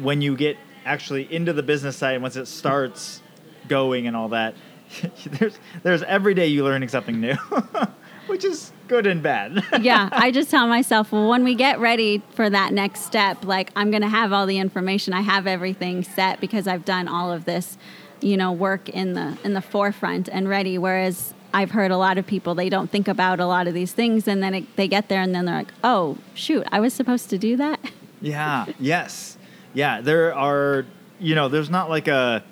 [0.00, 3.22] when you get actually into the business side, and once it starts
[3.68, 4.54] going and all that,
[5.26, 7.34] there's there's every day you learning something new,
[8.26, 9.64] which is good and bad.
[9.80, 13.70] yeah, I just tell myself, well, when we get ready for that next step, like
[13.76, 15.12] I'm going to have all the information.
[15.12, 17.76] I have everything set because I've done all of this,
[18.20, 20.78] you know, work in the in the forefront and ready.
[20.78, 23.92] Whereas I've heard a lot of people they don't think about a lot of these
[23.92, 26.94] things, and then it, they get there and then they're like, oh shoot, I was
[26.94, 27.80] supposed to do that.
[28.20, 28.66] Yeah.
[28.78, 29.38] Yes.
[29.74, 30.00] Yeah.
[30.00, 30.86] There are.
[31.18, 31.48] You know.
[31.48, 32.44] There's not like a.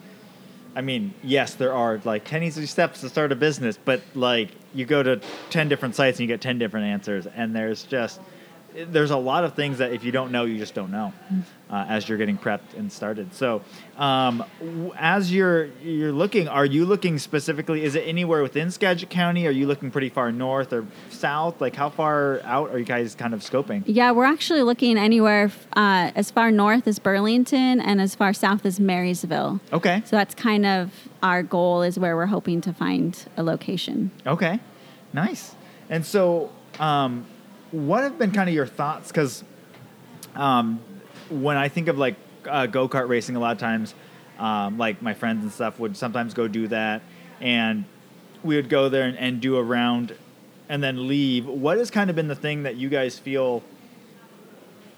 [0.76, 4.50] I mean, yes, there are like ten easy steps to start a business, but like
[4.74, 8.20] you go to ten different sites and you get ten different answers, and there's just
[8.74, 11.12] there's a lot of things that if you don't know, you just don't know
[11.74, 13.34] uh, as you're getting prepped and started.
[13.34, 13.60] So,
[13.96, 17.82] um, w- as you're you're looking, are you looking specifically?
[17.82, 19.48] Is it anywhere within Skagit County?
[19.48, 21.60] Are you looking pretty far north or south?
[21.60, 23.82] Like how far out are you guys kind of scoping?
[23.87, 28.64] Yeah, we're actually looking anywhere uh, as far north as Burlington and as far south
[28.64, 29.58] as Marysville.
[29.72, 30.00] Okay.
[30.04, 34.12] So that's kind of our goal is where we're hoping to find a location.
[34.24, 34.60] Okay,
[35.12, 35.56] nice.
[35.90, 37.26] And so, um,
[37.72, 39.08] what have been kind of your thoughts?
[39.08, 39.42] Because
[40.37, 40.80] um,
[41.42, 42.16] when I think of like
[42.48, 43.94] uh, go kart racing, a lot of times,
[44.38, 47.02] um, like my friends and stuff would sometimes go do that,
[47.40, 47.84] and
[48.42, 50.16] we would go there and, and do a round,
[50.68, 51.46] and then leave.
[51.46, 53.62] What has kind of been the thing that you guys feel?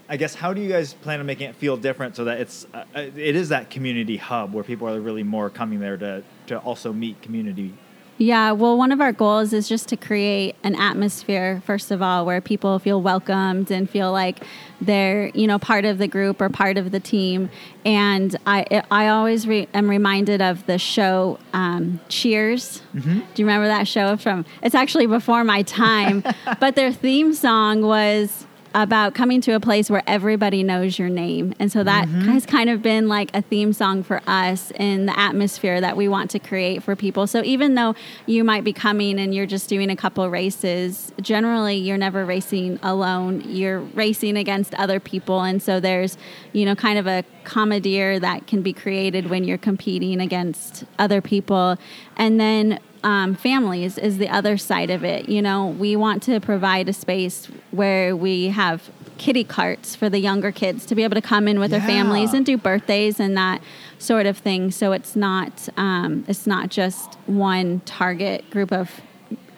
[0.08, 2.64] I guess how do you guys plan on making it feel different so that it's
[2.72, 6.22] uh, uh, it is that community hub where people are really more coming there to
[6.46, 7.74] to also meet community
[8.18, 12.24] Yeah, well, one of our goals is just to create an atmosphere, first of all,
[12.24, 14.42] where people feel welcomed and feel like
[14.80, 17.50] they're, you know, part of the group or part of the team.
[17.84, 22.82] And I, I always re- am reminded of the show um, Cheers.
[22.94, 23.18] Mm-hmm.
[23.18, 24.46] Do you remember that show from?
[24.62, 26.24] It's actually before my time,
[26.60, 31.54] but their theme song was about coming to a place where everybody knows your name.
[31.58, 32.28] And so that mm-hmm.
[32.28, 36.08] has kind of been like a theme song for us in the atmosphere that we
[36.08, 37.26] want to create for people.
[37.26, 37.94] So even though
[38.26, 42.78] you might be coming and you're just doing a couple races, generally you're never racing
[42.82, 43.42] alone.
[43.46, 45.40] You're racing against other people.
[45.40, 46.18] And so there's,
[46.52, 51.22] you know, kind of a commandeer that can be created when you're competing against other
[51.22, 51.78] people.
[52.18, 55.28] And then um, families is the other side of it.
[55.28, 60.18] You know, we want to provide a space where we have kitty carts for the
[60.18, 61.78] younger kids to be able to come in with yeah.
[61.78, 63.62] their families and do birthdays and that
[63.98, 64.70] sort of thing.
[64.70, 69.00] So it's not um, it's not just one target group of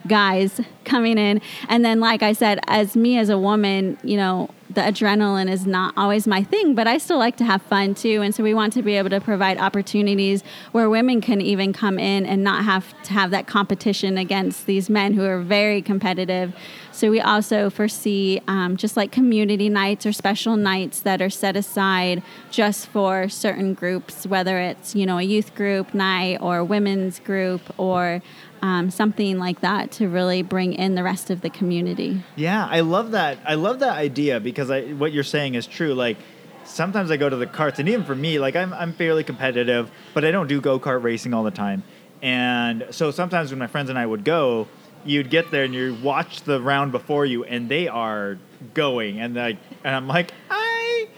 [0.06, 1.40] guys coming in.
[1.68, 5.66] And then, like I said, as me as a woman, you know, the adrenaline is
[5.66, 8.22] not always my thing, but I still like to have fun too.
[8.22, 11.98] And so we want to be able to provide opportunities where women can even come
[11.98, 16.54] in and not have to have that competition against these men who are very competitive.
[16.92, 21.56] So we also foresee um, just like community nights or special nights that are set
[21.56, 27.18] aside just for certain groups, whether it's you know a youth group night or women's
[27.18, 28.22] group or
[28.62, 32.22] um, something like that to really bring in the rest of the community.
[32.36, 33.38] Yeah, I love that.
[33.46, 35.94] I love that idea because I, what you're saying is true.
[35.94, 36.16] Like
[36.64, 39.90] sometimes I go to the carts, and even for me, like I'm I'm fairly competitive,
[40.14, 41.82] but I don't do go kart racing all the time.
[42.22, 44.66] And so sometimes when my friends and I would go,
[45.04, 48.38] you'd get there and you watch the round before you, and they are
[48.74, 51.08] going, and like, and I'm like, I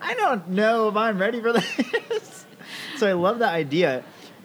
[0.00, 2.44] I don't know if I'm ready for this.
[2.96, 4.04] so I love that idea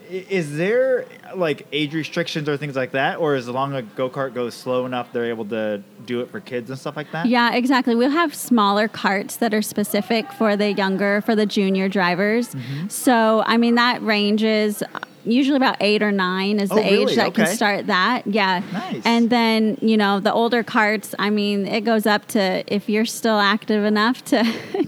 [0.10, 4.34] is there like age restrictions or things like that or as long as a go-kart
[4.34, 7.54] goes slow enough they're able to do it for kids and stuff like that yeah
[7.54, 12.56] exactly we'll have smaller carts that are specific for the younger for the junior drivers
[12.56, 12.88] mm-hmm.
[12.88, 14.82] so i mean that ranges
[15.26, 17.16] usually about eight or nine is the oh, age really?
[17.16, 17.46] that okay.
[17.46, 19.02] can start that yeah nice.
[19.06, 23.06] and then you know the older carts i mean it goes up to if you're
[23.06, 24.44] still active enough to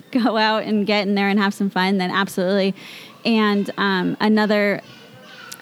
[0.12, 2.74] go out and get in there and have some fun then absolutely
[3.24, 4.82] and um, another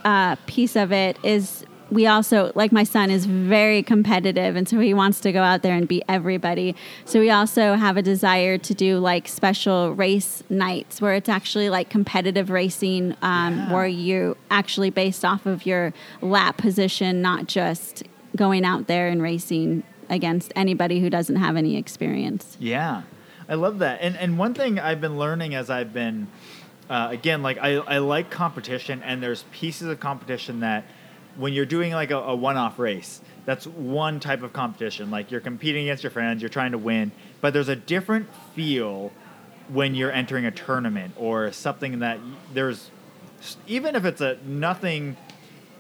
[0.06, 4.80] uh, piece of it is we also like my son is very competitive and so
[4.80, 6.76] he wants to go out there and beat everybody.
[7.06, 11.70] So we also have a desire to do like special race nights where it's actually
[11.70, 13.74] like competitive racing um, yeah.
[13.74, 18.04] where you actually based off of your lap position not just
[18.36, 22.58] going out there and racing against anybody who doesn't have any experience.
[22.60, 23.04] Yeah.
[23.48, 24.00] I love that.
[24.02, 26.28] And and one thing i've been learning as i've been
[26.90, 30.86] uh, again, like I, I like competition, and there's pieces of competition that
[31.38, 35.12] when you're doing like a, a one-off race, that's one type of competition.
[35.12, 39.12] Like you're competing against your friends, you're trying to win, but there's a different feel
[39.70, 42.20] when you're entering a tournament or something that
[42.54, 42.90] there's
[43.68, 45.16] even if it's a nothing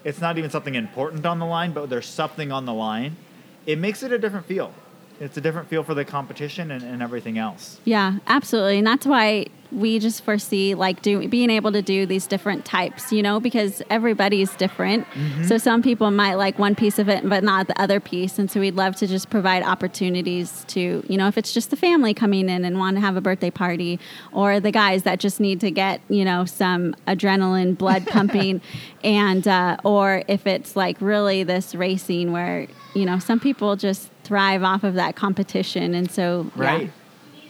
[0.03, 3.17] it's not even something important on the line but there's something on the line
[3.65, 4.73] it makes it a different feel
[5.19, 9.05] it's a different feel for the competition and, and everything else yeah absolutely and that's
[9.05, 13.39] why we just foresee like do, being able to do these different types, you know,
[13.39, 15.05] because everybody's different.
[15.11, 15.43] Mm-hmm.
[15.43, 18.39] So some people might like one piece of it, but not the other piece.
[18.39, 21.75] And so we'd love to just provide opportunities to, you know, if it's just the
[21.75, 23.99] family coming in and want to have a birthday party,
[24.31, 28.61] or the guys that just need to get, you know, some adrenaline, blood pumping,
[29.03, 34.09] and uh, or if it's like really this racing where, you know, some people just
[34.29, 36.91] thrive off of that competition, and so right.
[37.33, 37.41] Yeah.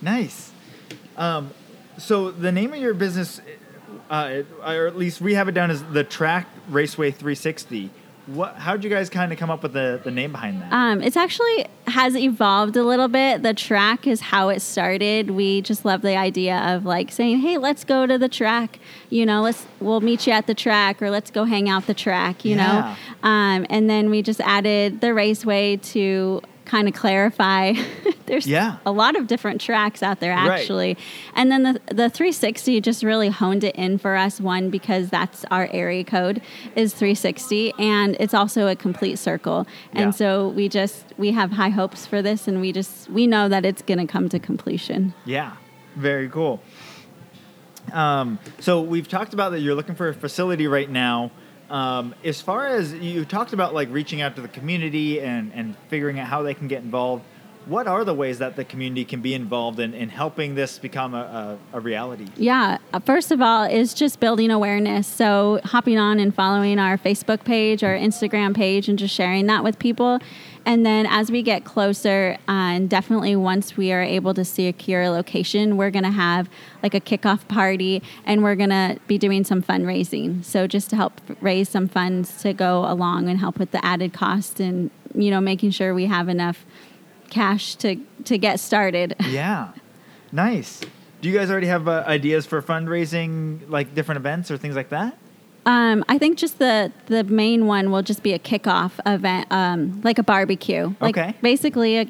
[0.00, 0.52] Nice.
[1.16, 1.50] Um,
[1.98, 3.40] so the name of your business,
[4.08, 7.90] uh, or at least we have it down as the Track Raceway 360.
[8.28, 8.56] What?
[8.56, 10.70] How did you guys kind of come up with the, the name behind that?
[10.72, 13.42] Um, it's actually has evolved a little bit.
[13.42, 15.30] The track is how it started.
[15.30, 19.24] We just love the idea of like saying, "Hey, let's go to the track." You
[19.24, 22.44] know, let's we'll meet you at the track, or let's go hang out the track.
[22.44, 22.96] You yeah.
[23.22, 27.72] know, um, and then we just added the raceway to kind of clarify.
[28.26, 28.76] There's yeah.
[28.84, 30.94] a lot of different tracks out there actually.
[30.94, 30.98] Right.
[31.34, 35.44] And then the the 360 just really honed it in for us one because that's
[35.50, 36.42] our area code
[36.76, 39.66] is 360 and it's also a complete circle.
[39.92, 40.10] And yeah.
[40.10, 43.64] so we just we have high hopes for this and we just we know that
[43.64, 45.14] it's going to come to completion.
[45.24, 45.56] Yeah.
[45.96, 46.60] Very cool.
[47.92, 51.30] Um, so we've talked about that you're looking for a facility right now.
[51.70, 55.76] Um, as far as you talked about like reaching out to the community and, and
[55.88, 57.24] figuring out how they can get involved,
[57.66, 61.14] what are the ways that the community can be involved in, in helping this become
[61.14, 62.26] a, a, a reality?
[62.36, 65.06] Yeah, uh, first of all, is just building awareness.
[65.06, 69.62] So, hopping on and following our Facebook page or Instagram page and just sharing that
[69.62, 70.18] with people.
[70.64, 75.02] And then as we get closer, uh, and definitely once we are able to secure
[75.02, 76.48] a location, we're going to have
[76.82, 80.44] like a kickoff party and we're going to be doing some fundraising.
[80.44, 84.12] So, just to help raise some funds to go along and help with the added
[84.12, 86.64] cost and, you know, making sure we have enough
[87.30, 89.14] cash to to get started.
[89.28, 89.72] Yeah,
[90.32, 90.80] nice.
[91.20, 94.88] Do you guys already have uh, ideas for fundraising, like different events or things like
[94.90, 95.18] that?
[95.68, 100.00] Um, I think just the the main one will just be a kickoff event, um,
[100.02, 100.94] like a barbecue.
[100.98, 101.34] Like Okay.
[101.42, 102.06] Basically, a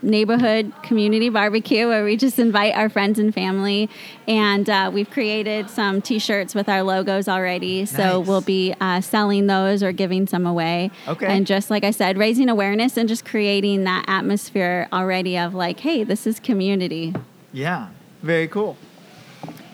[0.00, 3.90] neighborhood community barbecue where we just invite our friends and family,
[4.26, 7.84] and uh, we've created some T-shirts with our logos already.
[7.84, 8.26] So Nice.
[8.26, 10.90] we'll be uh, selling those or giving some away.
[11.08, 11.26] Okay.
[11.26, 15.80] And just like I said, raising awareness and just creating that atmosphere already of like,
[15.80, 17.12] hey, this is community.
[17.52, 17.88] Yeah,
[18.22, 18.78] very cool.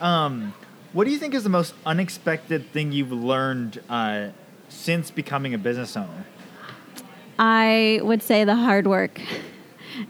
[0.01, 0.53] Um,
[0.95, 4.29] what do you think is the most unexpected thing you've learned uh,
[4.69, 6.25] since becoming a business owner?
[7.37, 9.19] I would say the hard work.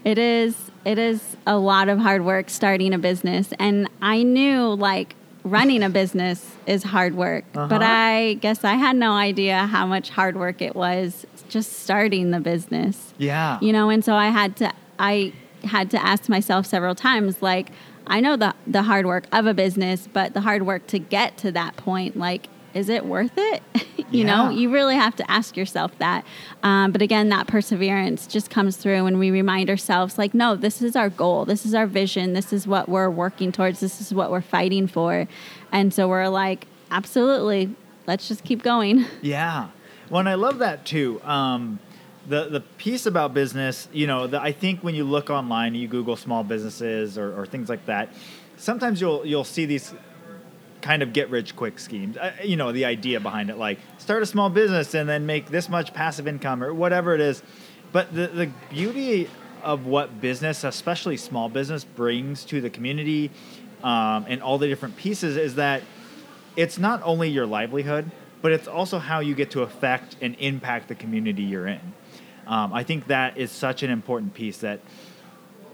[0.04, 4.74] It is it is a lot of hard work starting a business and I knew
[4.74, 7.84] like running a business is hard work, but Uh-huh.
[7.84, 12.38] I guess I had no idea how much hard work it was just starting the
[12.40, 13.12] business.
[13.18, 13.58] Yeah.
[13.60, 15.32] You know, and so I had to I
[15.64, 17.70] had to ask myself several times like
[18.06, 21.36] I know the the hard work of a business, but the hard work to get
[21.38, 23.62] to that point like is it worth it?
[24.10, 26.26] you know, you really have to ask yourself that.
[26.62, 30.82] Um, but again, that perseverance just comes through when we remind ourselves, like, no, this
[30.82, 31.46] is our goal.
[31.46, 32.34] This is our vision.
[32.34, 33.80] This is what we're working towards.
[33.80, 35.26] This is what we're fighting for.
[35.72, 37.74] And so we're like, absolutely,
[38.06, 39.06] let's just keep going.
[39.22, 39.68] Yeah.
[40.10, 41.20] Well, and I love that too.
[41.24, 41.80] Um,
[42.28, 45.88] the the piece about business, you know, the, I think when you look online, you
[45.88, 48.12] Google small businesses or, or things like that.
[48.56, 49.94] Sometimes you'll you'll see these
[50.80, 52.16] kind of get rich quick schemes.
[52.16, 55.46] Uh, you know, the idea behind it, like start a small business and then make
[55.46, 57.42] this much passive income or whatever it is.
[57.92, 59.28] But the the beauty
[59.62, 63.30] of what business, especially small business, brings to the community
[63.82, 65.82] um, and all the different pieces is that
[66.56, 68.10] it's not only your livelihood,
[68.42, 71.80] but it's also how you get to affect and impact the community you're in.
[72.46, 74.80] Um, I think that is such an important piece that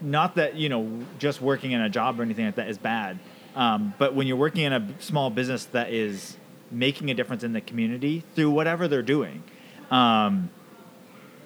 [0.01, 3.19] not that you know just working in a job or anything like that is bad,
[3.55, 6.37] um, but when you're working in a small business that is
[6.71, 9.43] making a difference in the community through whatever they're doing,
[9.91, 10.51] um,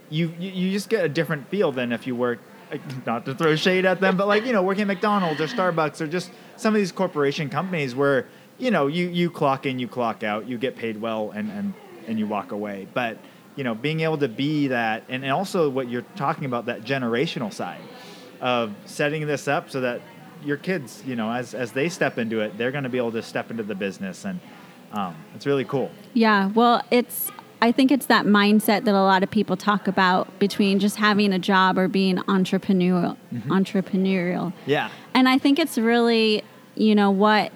[0.08, 2.38] you, you just get a different feel than if you work.
[3.06, 6.00] Not to throw shade at them, but like you know, working at McDonald's or Starbucks
[6.00, 8.26] or just some of these corporation companies where
[8.58, 11.74] you know you you clock in, you clock out, you get paid well, and and
[12.08, 12.88] and you walk away.
[12.92, 13.18] But
[13.56, 16.82] you know, being able to be that, and, and also what you're talking about that
[16.84, 17.80] generational side
[18.40, 20.00] of setting this up so that
[20.44, 23.12] your kids, you know, as as they step into it, they're going to be able
[23.12, 24.38] to step into the business, and
[24.92, 25.90] um, it's really cool.
[26.14, 27.30] Yeah, well, it's
[27.62, 31.32] I think it's that mindset that a lot of people talk about between just having
[31.32, 33.16] a job or being entrepreneurial.
[33.46, 34.52] Entrepreneurial.
[34.66, 34.90] Yeah.
[35.14, 36.44] And I think it's really,
[36.74, 37.52] you know, what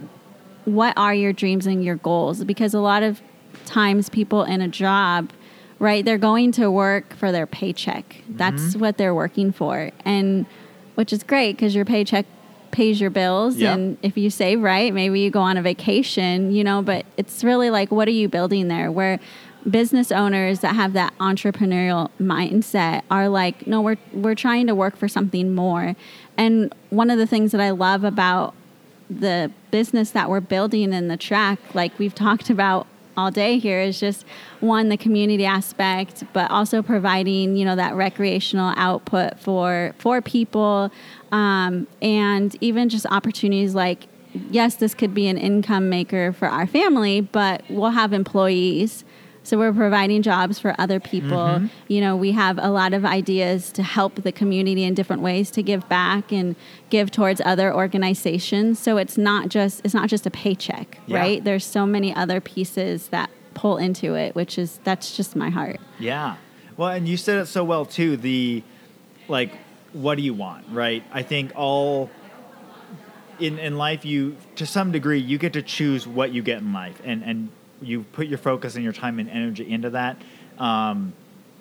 [0.65, 2.45] what are your dreams and your goals?
[2.45, 3.21] Because a lot of
[3.67, 5.31] times people in a job,
[5.81, 8.09] right, they're going to work for their paycheck.
[8.09, 8.37] Mm-hmm.
[8.37, 9.91] That's what they're working for.
[10.05, 10.47] And
[10.95, 12.27] which is great because your paycheck
[12.71, 13.73] pays your bills Yeah.
[13.75, 17.43] and if you save right, maybe you go on a vacation, you know, but it's
[17.43, 18.93] really like what are you building there?
[18.93, 19.19] Where
[19.69, 24.97] business owners that have that entrepreneurial mindset are like, no, we're we're trying to work
[24.97, 25.97] for something more.
[26.37, 28.55] And one of the things that I love about
[29.11, 32.87] the business that we're building in the track, like we've talked about
[33.21, 34.25] all day here, is just
[34.61, 40.91] one the community aspect, but also providing you know that recreational output for for people,
[41.33, 44.07] um, and even just opportunities like.
[44.53, 49.05] Yes, this could be an income maker for our family, but we'll have employees.
[49.43, 51.39] So we're providing jobs for other people.
[51.39, 51.67] Mm-hmm.
[51.89, 55.51] You know, we have a lot of ideas to help the community in different ways
[55.53, 56.57] to give back and
[56.91, 58.79] give towards other organizations.
[58.79, 61.19] So it's not just it's not just a paycheck, Yeah.
[61.19, 61.43] right?
[61.45, 65.81] There's so many other pieces that pull into it, which is that's just my heart.
[65.99, 66.37] Yeah.
[66.77, 68.17] Well, and you said it so well too.
[68.17, 68.63] The
[69.29, 69.53] like,
[69.93, 71.03] what do you want, right?
[71.13, 72.11] I think all
[73.39, 76.73] in in life, you to some degree you get to choose what you get in
[76.73, 77.49] life, and and
[77.83, 80.17] you put your focus and your time and energy into that.
[80.59, 81.13] Um,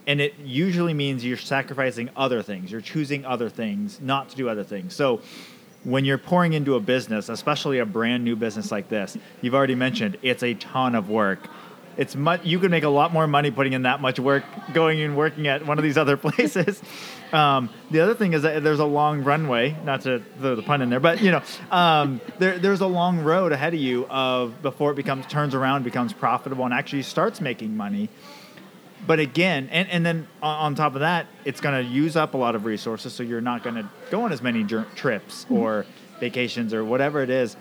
[0.07, 2.71] and it usually means you're sacrificing other things.
[2.71, 4.95] You're choosing other things, not to do other things.
[4.95, 5.21] So
[5.83, 9.75] when you're pouring into a business, especially a brand new business like this, you've already
[9.75, 11.47] mentioned it's a ton of work.
[11.99, 12.45] It's much.
[12.45, 15.47] You could make a lot more money putting in that much work, going and working
[15.47, 16.81] at one of these other places.
[17.33, 20.81] Um, the other thing is that there's a long runway, not to throw the pun
[20.81, 21.41] in there, but you know,
[21.71, 25.83] um, there, there's a long road ahead of you of before it becomes turns around,
[25.83, 28.07] becomes profitable, and actually starts making money.
[29.05, 32.37] But again, and, and then on, top of that, it's going to use up a
[32.37, 35.85] lot of resources, so you're not going to go on as many trips or
[36.19, 37.57] vacations or whatever it is.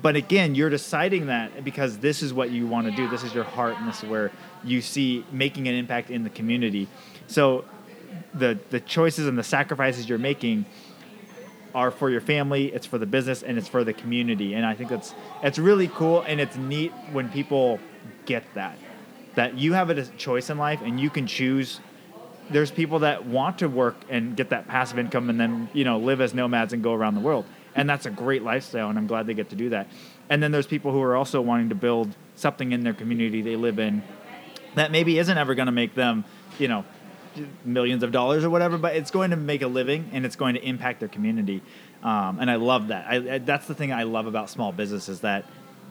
[0.00, 3.08] But again, you're deciding that because this is what you want to do.
[3.08, 4.32] This is your heart, and this is where
[4.64, 6.88] you see making an impact in the community.
[7.26, 7.64] So
[8.34, 10.64] the the choices and the sacrifices you're making
[11.74, 14.54] are for your family, it's for the business, and it's for the community.
[14.54, 17.78] And I think that's it's really cool and it's neat when people
[18.24, 18.78] get that
[19.34, 21.80] that you have a choice in life and you can choose.
[22.50, 25.98] There's people that want to work and get that passive income and then you know
[25.98, 27.44] live as nomads and go around the world,
[27.74, 28.88] and that's a great lifestyle.
[28.88, 29.88] And I'm glad they get to do that.
[30.28, 33.56] And then there's people who are also wanting to build something in their community they
[33.56, 34.02] live in
[34.74, 36.24] that maybe isn't ever going to make them,
[36.58, 36.84] you know,
[37.64, 40.54] millions of dollars or whatever, but it's going to make a living and it's going
[40.54, 41.62] to impact their community.
[42.02, 43.06] Um, and I love that.
[43.08, 45.44] I, I, that's the thing I love about small business is that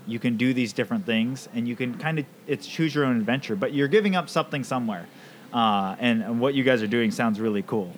[0.08, 3.18] you can do these different things and you can kind of it's choose your own
[3.18, 5.08] adventure, but you're giving up something somewhere.
[5.54, 7.92] Uh, and, and, what you guys are doing sounds really cool.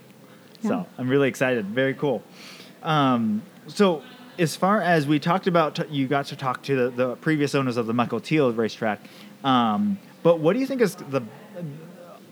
[0.61, 0.69] Yeah.
[0.69, 1.67] So I'm really excited.
[1.67, 2.23] Very cool.
[2.81, 4.01] Um, so
[4.39, 7.53] as far as we talked about, t- you got to talk to the, the, previous
[7.55, 8.99] owners of the Michael Teal racetrack.
[9.43, 11.21] Um, but what do you think is the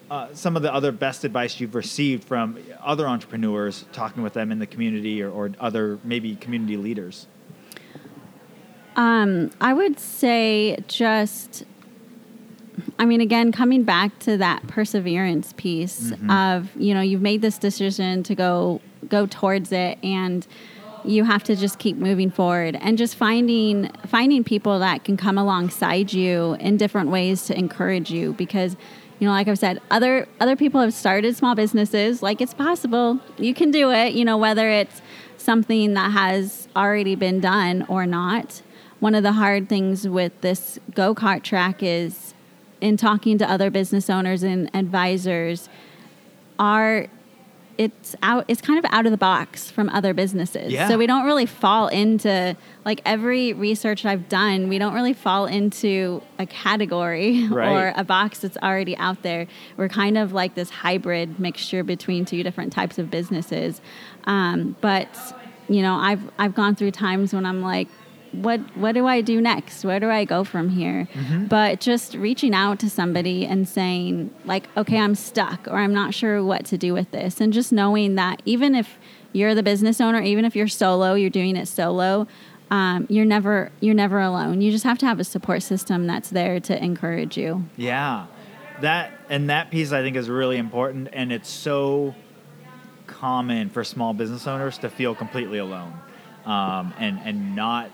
[0.09, 4.51] uh, some of the other best advice you've received from other entrepreneurs talking with them
[4.51, 7.27] in the community or, or other maybe community leaders?
[8.97, 11.63] Um, I would say just,
[12.99, 16.29] I mean, again, coming back to that perseverance piece mm-hmm.
[16.29, 20.45] of, you know, you've made this decision to go go towards it and
[21.05, 25.37] you have to just keep moving forward and just finding finding people that can come
[25.37, 28.75] alongside you in different ways to encourage you because
[29.19, 32.21] you know like i've said other other people have started small businesses.
[32.21, 33.19] Like it's possible.
[33.37, 35.01] You can do it you know whether it's
[35.37, 38.61] something that has already been done or not.
[38.99, 42.35] One of the hard things with this go-kart track is
[42.79, 45.69] in talking to other business owners and advisors
[46.59, 47.07] are
[47.77, 50.71] it's out it's kind of out of the box from other businesses.
[50.71, 50.87] Yeah.
[50.87, 52.55] So we don't really fall into
[52.85, 57.71] like every research I've done, we don't really fall into a category right.
[57.71, 59.47] or a box that's already out there.
[59.77, 63.81] We're kind of like this hybrid mixture between two different types of businesses.
[64.25, 65.09] Um, but
[65.69, 67.87] you know, I've I've gone through times when I'm like,
[68.31, 69.83] what what do I do next?
[69.83, 71.07] Where do I go from here?
[71.13, 71.45] Mm-hmm.
[71.45, 76.13] But just reaching out to somebody and saying like, okay, I'm stuck or I'm not
[76.13, 78.97] sure what to do with this, and just knowing that even if
[79.33, 82.27] you're the business owner, even if you're solo, you're doing it solo.
[82.69, 84.61] Um, you're never you're never alone.
[84.61, 87.65] You just have to have a support system that's there to encourage you.
[87.75, 88.27] Yeah,
[88.79, 92.15] that and that piece I think is really important, and it's so
[93.07, 95.93] common for small business owners to feel completely alone
[96.45, 97.91] um, and and not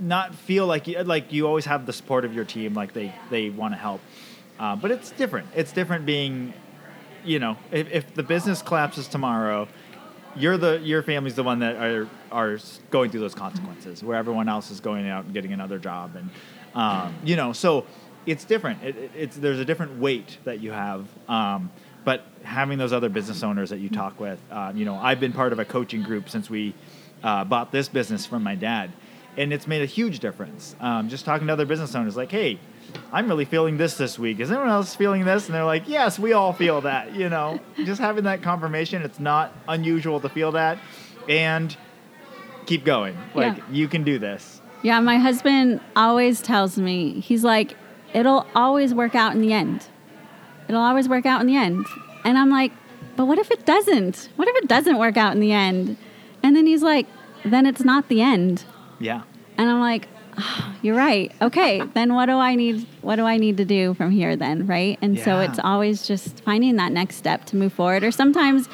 [0.00, 3.14] not feel like you, like you always have the support of your team, like they
[3.30, 4.00] they want to help.
[4.58, 5.48] Uh, but it's different.
[5.54, 6.52] It's different being,
[7.24, 9.68] you know, if, if the business collapses tomorrow,
[10.36, 12.58] you're the your family's the one that are are
[12.90, 16.30] going through those consequences, where everyone else is going out and getting another job, and
[16.74, 17.86] um, you know, so
[18.26, 18.82] it's different.
[18.82, 21.06] It, it, it's there's a different weight that you have.
[21.28, 21.70] Um,
[22.02, 25.34] but having those other business owners that you talk with, uh, you know, I've been
[25.34, 26.74] part of a coaching group since we
[27.22, 28.90] uh, bought this business from my dad
[29.36, 30.74] and it's made a huge difference.
[30.80, 32.58] Um, just talking to other business owners, like, hey,
[33.12, 34.40] I'm really feeling this this week.
[34.40, 35.46] Is anyone else feeling this?
[35.46, 37.14] And they're like, yes, we all feel that.
[37.14, 40.78] You know, just having that confirmation, it's not unusual to feel that,
[41.28, 41.76] and
[42.66, 43.16] keep going.
[43.34, 43.64] Like yeah.
[43.70, 44.60] you can do this.
[44.82, 47.76] Yeah, my husband always tells me he's like,
[48.14, 49.86] it'll always work out in the end.
[50.68, 51.86] It'll always work out in the end.
[52.24, 52.72] And I'm like,
[53.16, 54.30] but what if it doesn't?
[54.36, 55.96] What if it doesn't work out in the end?
[56.42, 57.06] And then he's like,
[57.44, 58.64] then it's not the end.
[59.00, 59.22] Yeah.
[59.56, 61.32] And I'm like, oh, you're right.
[61.42, 62.86] Okay, then what do I need?
[63.00, 64.98] What do I need to do from here then, right?
[65.02, 65.24] And yeah.
[65.24, 68.04] so it's always just finding that next step to move forward.
[68.04, 68.68] Or sometimes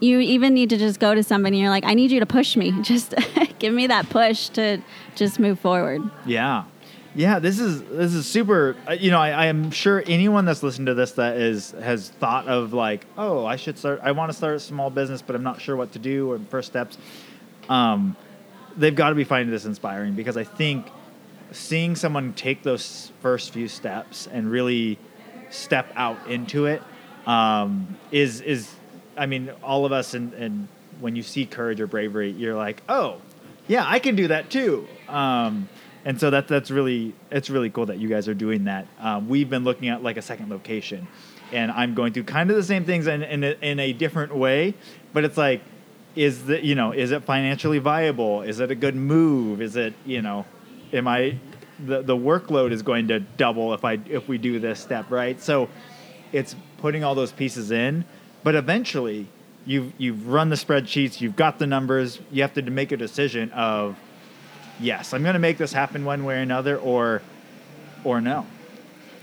[0.00, 2.26] you even need to just go to somebody and you're like, I need you to
[2.26, 2.72] push me.
[2.82, 3.14] Just
[3.58, 4.80] give me that push to
[5.16, 6.02] just move forward.
[6.24, 6.64] Yeah.
[7.14, 8.76] Yeah, this is this is super.
[8.86, 12.10] Uh, you know, I, I, am sure anyone that's listened to this that is has
[12.10, 13.98] thought of like, oh, I should start.
[14.04, 16.38] I want to start a small business, but I'm not sure what to do or
[16.50, 16.96] first steps.
[17.68, 18.14] Um,
[18.78, 20.86] they've got to be finding this inspiring because I think
[21.52, 24.98] seeing someone take those first few steps and really
[25.50, 26.82] step out into it
[27.26, 28.74] um, is is
[29.16, 30.68] I mean all of us and and
[31.00, 33.20] when you see courage or bravery you're like oh
[33.66, 35.68] yeah I can do that too um,
[36.04, 38.86] and so that that's really it's really cool that you guys are doing that.
[38.98, 41.06] Um, we've been looking at like a second location,
[41.52, 44.34] and I'm going through kind of the same things in in a, in a different
[44.34, 44.74] way,
[45.12, 45.60] but it's like,
[46.16, 48.42] is the you know is it financially viable?
[48.42, 49.60] Is it a good move?
[49.60, 50.44] Is it you know,
[50.92, 51.38] am I
[51.84, 55.40] the the workload is going to double if I if we do this step right?
[55.40, 55.68] So,
[56.32, 58.04] it's putting all those pieces in,
[58.42, 59.28] but eventually.
[59.66, 63.50] You've, you've run the spreadsheets, you've got the numbers, you have to make a decision
[63.50, 63.98] of
[64.80, 67.22] yes, I'm going to make this happen one way or another, or
[68.04, 68.46] or no.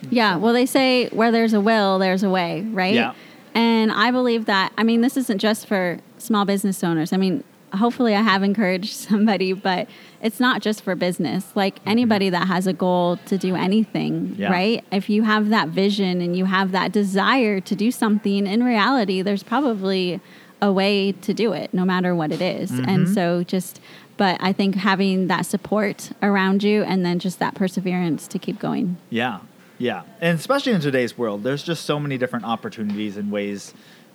[0.09, 0.37] Yeah.
[0.37, 2.93] Well, they say where there's a will, there's a way, right?
[2.93, 3.13] Yeah.
[3.53, 4.73] And I believe that.
[4.77, 7.13] I mean, this isn't just for small business owners.
[7.13, 9.87] I mean, hopefully, I have encouraged somebody, but
[10.21, 11.45] it's not just for business.
[11.55, 14.51] Like anybody that has a goal to do anything, Yeah.
[14.51, 14.83] right?
[14.91, 19.21] If you have that vision and you have that desire to do something, in reality,
[19.21, 20.19] there's probably
[20.61, 22.71] a way to do it, no matter what it is.
[22.71, 23.79] And so, just.
[24.17, 28.59] But I think having that support around you and then just that perseverance to keep
[28.59, 28.95] going.
[29.09, 29.39] Yeah,
[29.77, 33.73] yeah, and especially in today's world, there's just so many different opportunities and ways,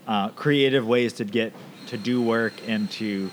[0.09, 1.53] uh, creative ways to get
[1.91, 3.31] to do work and to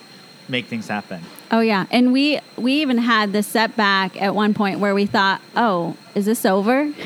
[0.49, 1.21] make things happen.
[1.51, 5.41] Oh yeah, and we we even had the setback at one point where we thought,
[5.55, 6.91] "Oh, is this over?"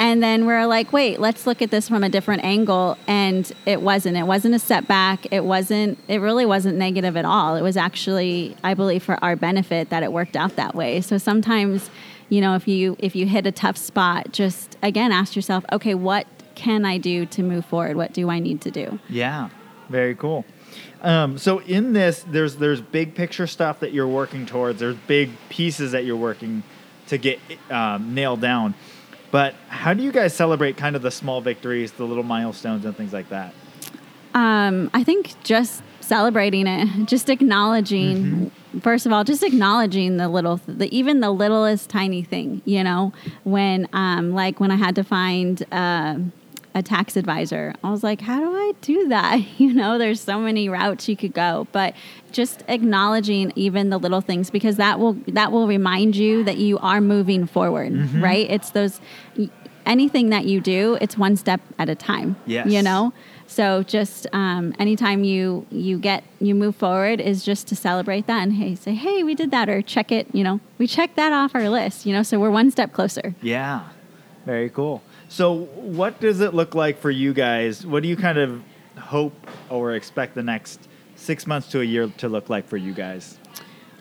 [0.00, 3.82] And then we're like, "Wait, let's look at this from a different angle." And it
[3.82, 4.16] wasn't.
[4.16, 5.26] It wasn't a setback.
[5.32, 5.98] It wasn't.
[6.06, 7.56] It really wasn't negative at all.
[7.56, 11.00] It was actually, I believe, for our benefit that it worked out that way.
[11.00, 11.90] So sometimes,
[12.28, 15.94] you know, if you if you hit a tough spot, just again ask yourself, "Okay,
[15.94, 17.96] what can I do to move forward?
[17.96, 19.48] What do I need to do?" Yeah,
[19.88, 20.44] very cool.
[21.00, 24.80] Um, so in this, there's there's big picture stuff that you're working towards.
[24.80, 26.62] There's big pieces that you're working
[27.08, 27.38] to get
[27.70, 28.74] um, nailed down.
[29.30, 32.96] But how do you guys celebrate kind of the small victories, the little milestones, and
[32.96, 33.52] things like that?
[34.34, 38.50] Um, I think just celebrating it, just acknowledging.
[38.82, 42.62] First of all, just acknowledging the little, the, even the littlest tiny thing.
[42.64, 43.12] You know,
[43.44, 46.18] when um, like when I had to find uh,
[46.74, 49.40] a tax advisor, I was like, how do I do that?
[49.58, 51.94] You know, there's so many routes you could go, but
[52.30, 56.78] just acknowledging even the little things because that will that will remind you that you
[56.78, 57.92] are moving forward.
[58.14, 58.48] Right?
[58.48, 59.00] It's those
[59.84, 62.36] anything that you do, it's one step at a time.
[62.46, 62.68] Yes.
[62.68, 63.12] You know?
[63.48, 68.42] So just um, anytime you you get you move forward is just to celebrate that
[68.42, 71.32] and hey say hey we did that or check it you know we checked that
[71.32, 73.34] off our list you know so we're one step closer.
[73.40, 73.88] Yeah,
[74.44, 75.02] very cool.
[75.28, 77.84] So, what does it look like for you guys?
[77.86, 78.62] What do you kind of
[78.96, 79.34] hope
[79.68, 83.38] or expect the next six months to a year to look like for you guys?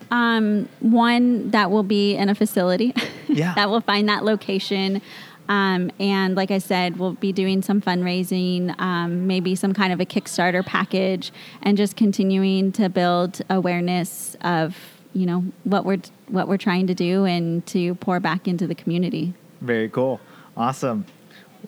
[0.09, 2.93] Um, one that will be in a facility.
[3.30, 3.53] Yeah.
[3.55, 5.01] that will find that location.
[5.49, 9.99] Um, and like I said, we'll be doing some fundraising, um, maybe some kind of
[9.99, 14.78] a Kickstarter package, and just continuing to build awareness of
[15.13, 18.75] you know what we're what we're trying to do and to pour back into the
[18.75, 19.34] community.
[19.59, 20.19] Very cool.
[20.55, 21.05] Awesome.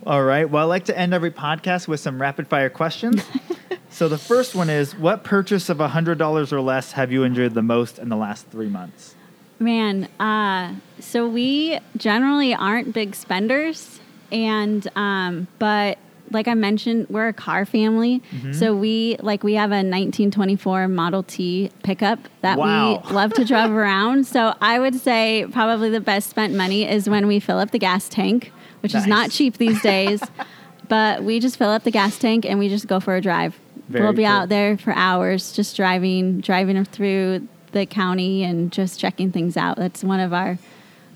[0.06, 0.50] All right.
[0.50, 3.22] Well, I like to end every podcast with some rapid fire questions.
[3.90, 7.62] so, the first one is What purchase of $100 or less have you enjoyed the
[7.62, 9.16] most in the last three months?
[9.60, 14.00] Man, uh, so we generally aren't big spenders,
[14.32, 15.98] and um, but
[16.32, 18.22] like I mentioned, we're a car family,
[18.54, 23.02] so we like we have a 1924 Model T pickup that Wow.
[23.06, 24.28] we love to drive around.
[24.28, 27.80] So I would say probably the best spent money is when we fill up the
[27.80, 30.22] gas tank, which is not cheap these days.
[30.90, 33.58] but we just fill up the gas tank and we just go for a drive.
[33.88, 34.32] Very we'll be cool.
[34.32, 39.78] out there for hours, just driving, driving through the county and just checking things out.
[39.78, 40.58] That's one of our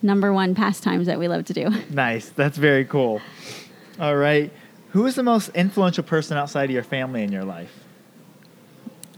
[0.01, 1.69] number one pastimes that we love to do.
[1.89, 2.29] Nice.
[2.29, 3.21] That's very cool.
[3.99, 4.51] All right.
[4.91, 7.83] Who is the most influential person outside of your family in your life?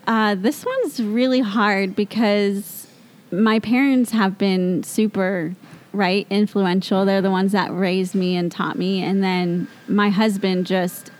[0.07, 2.87] Uh, this one's really hard because
[3.31, 5.55] my parents have been super
[5.95, 7.05] right influential.
[7.05, 11.11] They're the ones that raised me and taught me, and then my husband just.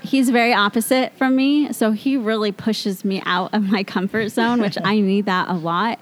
[0.00, 4.60] He's very opposite from me, so he really pushes me out of my comfort zone,
[4.60, 5.98] which I need that a lot.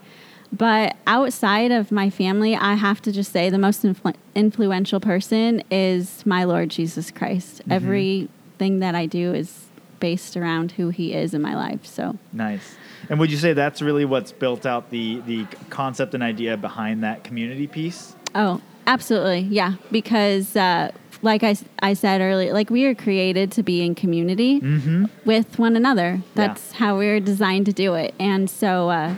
[0.53, 5.63] But outside of my family, I have to just say the most influ- influential person
[5.71, 7.61] is my Lord Jesus Christ.
[7.61, 7.73] Mm-hmm.
[7.73, 9.67] Everything that I do is
[9.99, 11.85] based around who he is in my life.
[11.87, 12.77] So, Nice.
[13.09, 17.03] And would you say that's really what's built out the, the concept and idea behind
[17.05, 18.15] that community piece?
[18.35, 19.41] oh, absolutely.
[19.41, 19.75] Yeah.
[19.91, 20.91] Because, uh,
[21.23, 25.07] like I said earlier, like we are created to be in community Mm-hmm.
[25.25, 26.21] with one another.
[26.35, 28.15] That's how we are designed to do it.
[28.19, 29.15] And so uh,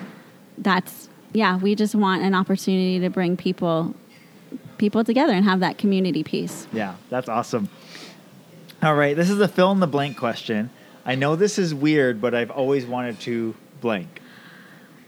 [0.56, 3.94] that's, yeah, we just want an opportunity to bring people
[4.78, 6.68] people together and have that community piece.
[6.72, 7.68] Yeah, that's awesome.
[8.80, 10.70] All right, this is a fill in the blank question.
[11.04, 14.20] I know this is weird, but I've always wanted to blank.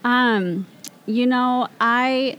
[0.05, 0.67] Um,
[1.07, 2.39] you know, I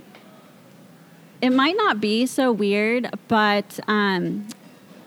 [1.41, 4.47] it might not be so weird, but um,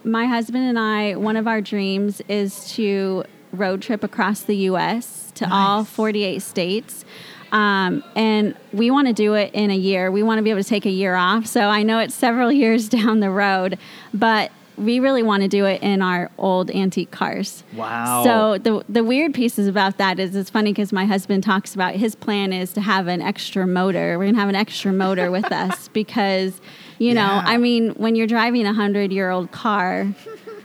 [0.03, 5.33] my husband and I, one of our dreams is to road trip across the U.S.
[5.37, 7.05] to all 48 states.
[7.53, 10.11] Um, and we want to do it in a year.
[10.11, 11.47] We want to be able to take a year off.
[11.47, 13.79] So I know it's several years down the road,
[14.12, 17.62] but we really want to do it in our old antique cars.
[17.75, 18.25] Wow.
[18.25, 21.95] So the the weird pieces about that is it's funny because my husband talks about
[21.95, 24.18] his plan is to have an extra motor.
[24.18, 26.61] We're gonna have an extra motor with us because,
[26.99, 27.43] you know, Yeah.
[27.47, 30.12] I mean, when you're driving a hundred year old car,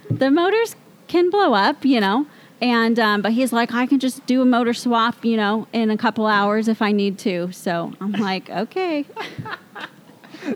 [0.09, 0.75] the motors
[1.07, 2.25] can blow up, you know.
[2.61, 5.89] And um, but he's like, I can just do a motor swap, you know, in
[5.89, 7.51] a couple hours if I need to.
[7.53, 9.05] So I'm like, okay,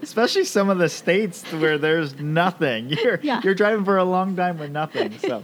[0.01, 2.89] Especially some of the states where there's nothing.
[3.03, 3.41] You're Yeah.
[3.43, 5.17] you're driving for a long time with nothing.
[5.19, 5.43] So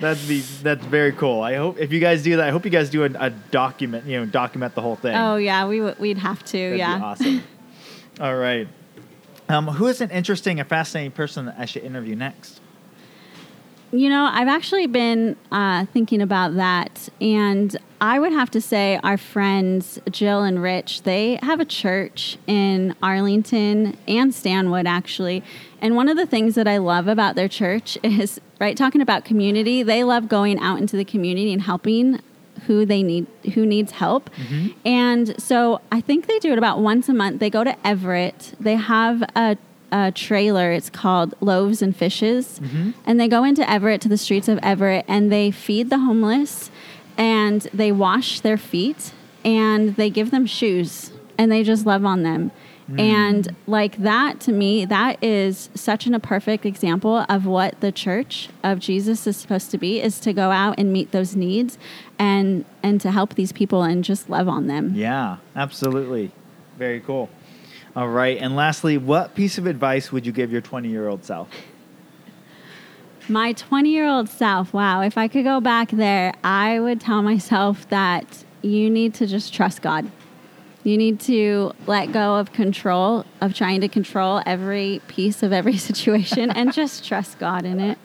[0.00, 1.42] that'd be that's very cool.
[1.42, 4.06] I hope if you guys do that, I hope you guys do a, a document.
[4.06, 5.14] You know, document the whole thing.
[5.16, 6.96] oh yeah, we would we'd have to, That'd yeah.
[6.98, 7.42] be awesome.
[8.20, 8.66] All right.
[9.48, 12.60] Um, who is an interesting and fascinating person that I should interview next?
[13.92, 19.00] You know, I've actually been uh, thinking about that, and I would have to say
[19.02, 21.02] our friends Jill and Rich.
[21.02, 25.42] They have a church in Arlington and Stanwood, actually.
[25.80, 29.24] And one of the things that I love about their church is right talking about
[29.24, 29.82] community.
[29.82, 32.20] They love going out into the community and helping
[32.66, 34.68] who they need who needs help mm-hmm.
[34.84, 38.54] and so i think they do it about once a month they go to everett
[38.58, 39.56] they have a,
[39.92, 42.92] a trailer it's called loaves and fishes mm-hmm.
[43.04, 46.70] and they go into everett to the streets of everett and they feed the homeless
[47.16, 49.12] and they wash their feet
[49.44, 52.50] and they give them shoes and they just love on them
[52.86, 52.98] hmm.
[52.98, 57.92] and like that to me that is such an, a perfect example of what the
[57.92, 61.78] church of jesus is supposed to be is to go out and meet those needs
[62.18, 66.32] and and to help these people and just love on them Yeah, absolutely.
[66.78, 67.28] Very cool.
[67.94, 68.36] All right.
[68.38, 71.48] And lastly, what piece of advice would you give your 20 year old self?
[73.28, 77.22] My 20 year old self, wow, if I could go back there, I would tell
[77.22, 80.10] myself that you need to just trust God.
[80.84, 85.76] You need to let go of control, of trying to control every piece of every
[85.88, 87.98] situation, and just trust God in it.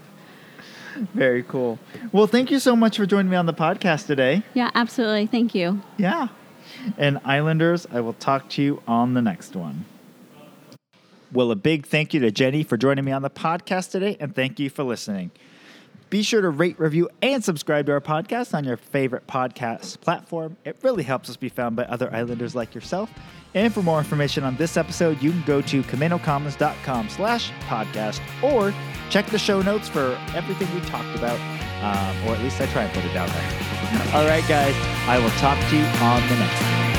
[1.14, 1.78] Very cool.
[2.12, 4.42] Well, thank you so much for joining me on the podcast today.
[4.56, 5.28] Yeah, absolutely.
[5.28, 5.82] Thank you.
[5.98, 6.30] Yeah.
[6.98, 9.86] And Islanders, I will talk to you on the next one.
[11.34, 14.36] Well, a big thank you to Genni for joining me on the podcast today, and
[14.36, 15.32] thank you for listening.
[16.10, 20.58] Be sure to rate, review, and subscribe to our podcast on your favorite podcast platform.
[20.66, 23.10] It really helps us be found by other Islanders like yourself.
[23.54, 28.74] And for more information on this episode, you can go to CamanoCommons.com slash podcast or
[29.10, 31.40] check the show notes for everything we talked about,
[31.82, 34.16] um, or at least I try and put it down there.
[34.16, 34.76] All right, guys,
[35.08, 36.91] I will talk to you on the next one.